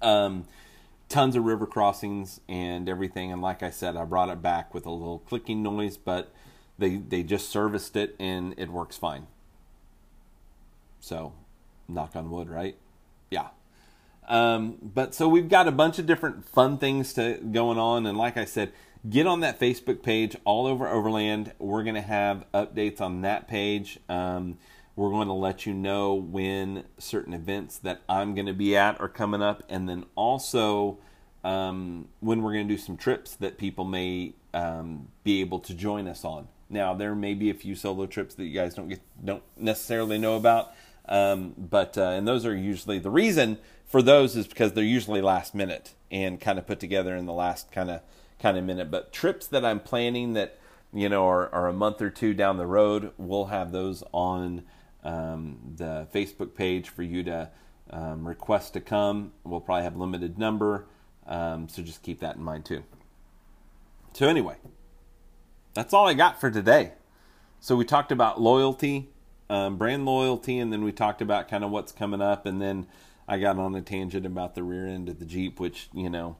Um, 0.01 0.45
tons 1.09 1.35
of 1.35 1.43
river 1.43 1.65
crossings 1.65 2.39
and 2.47 2.87
everything. 2.87 3.31
And 3.31 3.41
like 3.41 3.61
I 3.61 3.69
said, 3.69 3.95
I 3.95 4.05
brought 4.05 4.29
it 4.29 4.41
back 4.41 4.73
with 4.73 4.85
a 4.85 4.91
little 4.91 5.19
clicking 5.19 5.61
noise, 5.61 5.97
but 5.97 6.31
they 6.77 6.97
they 6.97 7.23
just 7.23 7.49
serviced 7.49 7.95
it 7.95 8.15
and 8.19 8.55
it 8.57 8.69
works 8.69 8.97
fine. 8.97 9.27
So, 11.01 11.33
knock 11.87 12.15
on 12.15 12.29
wood, 12.29 12.49
right? 12.49 12.77
Yeah. 13.29 13.47
Um, 14.27 14.77
but 14.81 15.15
so 15.15 15.27
we've 15.27 15.49
got 15.49 15.67
a 15.67 15.71
bunch 15.71 15.97
of 15.97 16.05
different 16.05 16.47
fun 16.47 16.77
things 16.77 17.13
to 17.13 17.37
going 17.37 17.79
on, 17.79 18.05
and 18.05 18.17
like 18.17 18.37
I 18.37 18.45
said, 18.45 18.71
get 19.07 19.27
on 19.27 19.41
that 19.41 19.59
Facebook 19.59 20.01
page 20.03 20.35
all 20.45 20.65
over 20.65 20.87
Overland. 20.87 21.53
We're 21.59 21.83
going 21.83 21.95
to 21.95 22.01
have 22.01 22.45
updates 22.53 22.99
on 22.99 23.21
that 23.21 23.47
page. 23.47 23.99
Um, 24.09 24.57
we're 24.95 25.11
going 25.11 25.27
to 25.27 25.33
let 25.33 25.65
you 25.65 25.73
know 25.73 26.13
when 26.13 26.83
certain 26.97 27.33
events 27.33 27.77
that 27.79 28.01
I'm 28.09 28.35
going 28.35 28.47
to 28.47 28.53
be 28.53 28.75
at 28.75 28.99
are 28.99 29.07
coming 29.07 29.41
up, 29.41 29.63
and 29.69 29.87
then 29.87 30.05
also 30.15 30.97
um, 31.43 32.09
when 32.19 32.41
we're 32.41 32.53
going 32.53 32.67
to 32.67 32.73
do 32.73 32.77
some 32.77 32.97
trips 32.97 33.35
that 33.35 33.57
people 33.57 33.85
may 33.85 34.33
um, 34.53 35.07
be 35.23 35.39
able 35.39 35.59
to 35.59 35.73
join 35.73 36.07
us 36.07 36.25
on. 36.25 36.49
Now, 36.69 36.93
there 36.93 37.15
may 37.15 37.33
be 37.33 37.49
a 37.49 37.53
few 37.53 37.75
solo 37.75 38.05
trips 38.07 38.35
that 38.35 38.43
you 38.45 38.53
guys 38.53 38.75
don't 38.75 38.89
get 38.89 38.99
don't 39.23 39.43
necessarily 39.57 40.17
know 40.17 40.35
about, 40.35 40.73
um, 41.07 41.55
but 41.57 41.97
uh, 41.97 42.09
and 42.09 42.27
those 42.27 42.45
are 42.45 42.55
usually 42.55 42.99
the 42.99 43.09
reason 43.09 43.57
for 43.85 44.01
those 44.01 44.35
is 44.35 44.47
because 44.47 44.73
they're 44.73 44.83
usually 44.83 45.21
last 45.21 45.55
minute 45.55 45.95
and 46.11 46.39
kind 46.39 46.59
of 46.59 46.67
put 46.67 46.79
together 46.79 47.15
in 47.15 47.25
the 47.25 47.33
last 47.33 47.71
kind 47.71 47.89
of 47.89 48.01
kind 48.39 48.57
of 48.57 48.63
minute. 48.63 48.89
But 48.89 49.11
trips 49.11 49.47
that 49.47 49.63
I'm 49.65 49.79
planning 49.79 50.33
that 50.33 50.57
you 50.93 51.09
know 51.09 51.27
are, 51.27 51.53
are 51.53 51.67
a 51.67 51.73
month 51.73 52.01
or 52.01 52.09
two 52.09 52.33
down 52.33 52.57
the 52.57 52.67
road, 52.67 53.11
we'll 53.17 53.45
have 53.45 53.71
those 53.71 54.03
on 54.11 54.63
um, 55.03 55.73
the 55.75 56.07
Facebook 56.13 56.55
page 56.55 56.89
for 56.89 57.03
you 57.03 57.23
to 57.23 57.49
um, 57.89 58.27
request 58.27 58.73
to 58.73 58.81
come. 58.81 59.33
We'll 59.43 59.61
probably 59.61 59.83
have 59.83 59.97
limited 59.97 60.37
number, 60.37 60.87
um, 61.27 61.69
so 61.69 61.81
just 61.81 62.03
keep 62.03 62.19
that 62.19 62.35
in 62.35 62.43
mind 62.43 62.65
too. 62.65 62.83
So 64.13 64.27
anyway, 64.27 64.55
that's 65.73 65.93
all 65.93 66.07
I 66.07 66.13
got 66.13 66.39
for 66.41 66.49
today. 66.49 66.93
So 67.59 67.75
we 67.75 67.85
talked 67.85 68.11
about 68.11 68.39
loyalty, 68.39 69.09
um, 69.49 69.77
brand 69.77 70.05
loyalty, 70.05 70.59
and 70.59 70.71
then 70.71 70.83
we 70.83 70.91
talked 70.91 71.21
about 71.21 71.47
kind 71.47 71.63
of 71.63 71.71
what's 71.71 71.91
coming 71.91 72.21
up, 72.21 72.45
and 72.45 72.61
then 72.61 72.87
I 73.27 73.37
got 73.37 73.57
on 73.59 73.75
a 73.75 73.81
tangent 73.81 74.25
about 74.25 74.55
the 74.55 74.63
rear 74.63 74.87
end 74.87 75.09
of 75.09 75.19
the 75.19 75.25
Jeep, 75.25 75.59
which, 75.59 75.89
you 75.93 76.09
know, 76.09 76.37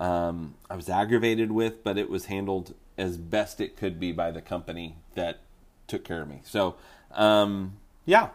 um, 0.00 0.54
I 0.70 0.76
was 0.76 0.88
aggravated 0.88 1.52
with, 1.52 1.84
but 1.84 1.98
it 1.98 2.08
was 2.08 2.24
handled 2.24 2.74
as 2.96 3.18
best 3.18 3.60
it 3.60 3.76
could 3.76 4.00
be 4.00 4.12
by 4.12 4.30
the 4.30 4.40
company 4.40 4.96
that 5.14 5.40
took 5.86 6.04
care 6.04 6.22
of 6.22 6.28
me. 6.28 6.40
So, 6.44 6.76
um, 7.12 7.74
yeah. 8.06 8.30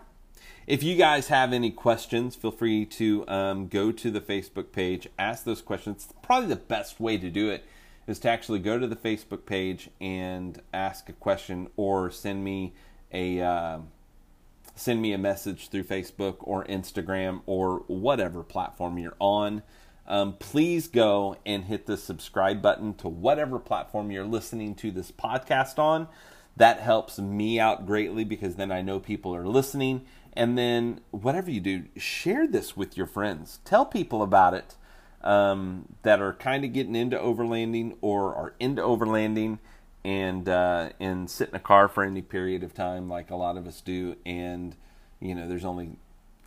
If 0.68 0.84
you 0.84 0.96
guys 0.96 1.28
have 1.28 1.54
any 1.54 1.72
questions, 1.72 2.36
feel 2.36 2.52
free 2.52 2.86
to 2.86 3.28
um, 3.28 3.68
go 3.68 3.92
to 3.92 4.12
the 4.12 4.22
Facebook 4.22 4.72
page, 4.72 5.08
ask 5.18 5.44
those 5.44 5.62
questions. 5.62 6.08
Probably 6.24 6.50
the 6.50 6.56
best 6.56 7.00
way 7.00 7.18
to 7.18 7.30
do 7.30 7.50
it 7.50 7.66
is 8.08 8.20
to 8.20 8.30
actually 8.30 8.60
go 8.60 8.80
to 8.80 8.88
the 8.88 8.96
Facebook 8.96 9.46
page 9.46 9.90
and 10.00 10.62
ask 10.74 11.10
a 11.10 11.14
question 11.14 11.68
or 11.76 12.12
send 12.12 12.44
me 12.44 12.74
a. 13.12 13.42
Uh, 13.42 13.80
send 14.78 15.02
me 15.02 15.14
a 15.14 15.18
message 15.18 15.70
through 15.70 15.84
Facebook 15.84 16.36
or 16.42 16.66
Instagram 16.66 17.42
or 17.46 17.78
whatever 17.88 18.44
platform 18.44 18.98
you're 18.98 19.16
on. 19.20 19.64
Um, 20.08 20.34
please 20.34 20.88
go 20.88 21.38
and 21.46 21.66
hit 21.66 21.86
the 21.86 21.98
subscribe 21.98 22.62
button 22.62 22.94
to 22.96 23.08
whatever 23.08 23.60
platform 23.60 24.12
you're 24.12 24.26
listening 24.26 24.76
to 24.76 24.92
this 24.92 25.12
podcast 25.12 25.80
on. 25.80 26.08
That 26.58 26.80
helps 26.80 27.20
me 27.20 27.60
out 27.60 27.86
greatly 27.86 28.24
because 28.24 28.56
then 28.56 28.72
I 28.72 28.82
know 28.82 29.00
people 29.00 29.36
are 29.36 29.48
listening. 29.48 30.06
And 30.34 30.58
then, 30.58 31.00
whatever 31.12 31.50
you 31.50 31.62
do, 31.62 31.86
share 31.98 32.46
this 32.46 32.76
with 32.76 32.98
your 32.98 33.08
friends. 33.08 33.60
Tell 33.64 33.86
people 33.86 34.22
about 34.22 34.54
it 34.54 34.76
um, 35.22 35.88
that 36.04 36.22
are 36.22 36.34
kind 36.34 36.64
of 36.64 36.74
getting 36.74 36.96
into 36.96 37.18
overlanding 37.18 37.98
or 38.02 38.36
are 38.36 38.54
into 38.60 38.82
overlanding 38.82 39.60
and 40.04 40.48
uh, 40.48 40.90
and 41.00 41.30
sit 41.30 41.50
in 41.50 41.56
a 41.56 41.60
car 41.60 41.88
for 41.88 42.04
any 42.04 42.22
period 42.22 42.64
of 42.64 42.74
time, 42.74 43.10
like 43.10 43.32
a 43.32 43.36
lot 43.36 43.58
of 43.58 43.66
us 43.66 43.82
do. 43.82 44.16
And 44.26 44.76
you 45.20 45.34
know, 45.34 45.48
there's 45.48 45.66
only 45.66 45.98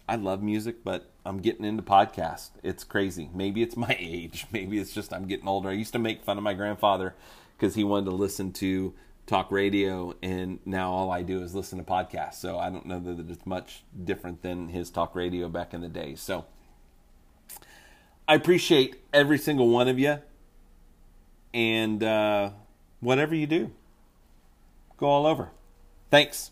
I 0.09 0.17
love 0.17 0.43
music, 0.43 0.83
but 0.85 1.11
I'm 1.25 1.39
getting 1.39 1.65
into 1.65 1.83
podcasts. 1.83 2.51
It's 2.63 2.85
crazy. 2.85 3.31
Maybe 3.35 3.63
it's 3.63 3.77
my 3.77 3.97
age. 3.99 4.47
Maybe 4.53 4.79
it's 4.79 4.93
just 4.93 5.13
I'm 5.13 5.27
getting 5.27 5.49
older. 5.49 5.69
I 5.69 5.73
used 5.73 5.93
to 5.93 5.99
make 5.99 6.25
fun 6.25 6.39
of 6.39 6.45
my 6.45 6.55
grandfather 6.55 7.15
because 7.57 7.75
he 7.75 7.85
wanted 7.85 8.07
to 8.07 8.17
listen 8.17 8.53
to 8.55 8.95
talk 9.27 9.53
radio, 9.53 10.15
and 10.23 10.59
now 10.65 10.91
all 10.91 11.11
I 11.11 11.23
do 11.23 11.43
is 11.43 11.55
listen 11.55 11.79
to 11.79 11.85
podcasts. 11.85 12.35
So 12.35 12.59
I 12.59 12.71
don't 12.71 12.87
know 12.87 12.99
that 13.01 13.29
it's 13.31 13.45
much 13.45 13.83
different 14.05 14.43
than 14.43 14.69
his 14.69 14.91
talk 14.91 15.15
radio 15.15 15.49
back 15.49 15.75
in 15.75 15.83
the 15.83 15.89
day. 15.89 16.15
So 16.15 16.47
I 18.27 18.35
appreciate 18.35 18.97
every 19.13 19.39
single 19.39 19.69
one 19.69 19.89
of 19.89 19.99
you, 19.99 20.19
and. 21.53 22.03
Uh, 22.03 22.51
whatever 23.01 23.35
you 23.35 23.47
do, 23.47 23.71
go 24.97 25.07
all 25.07 25.27
over. 25.27 25.51
Thanks. 26.11 26.51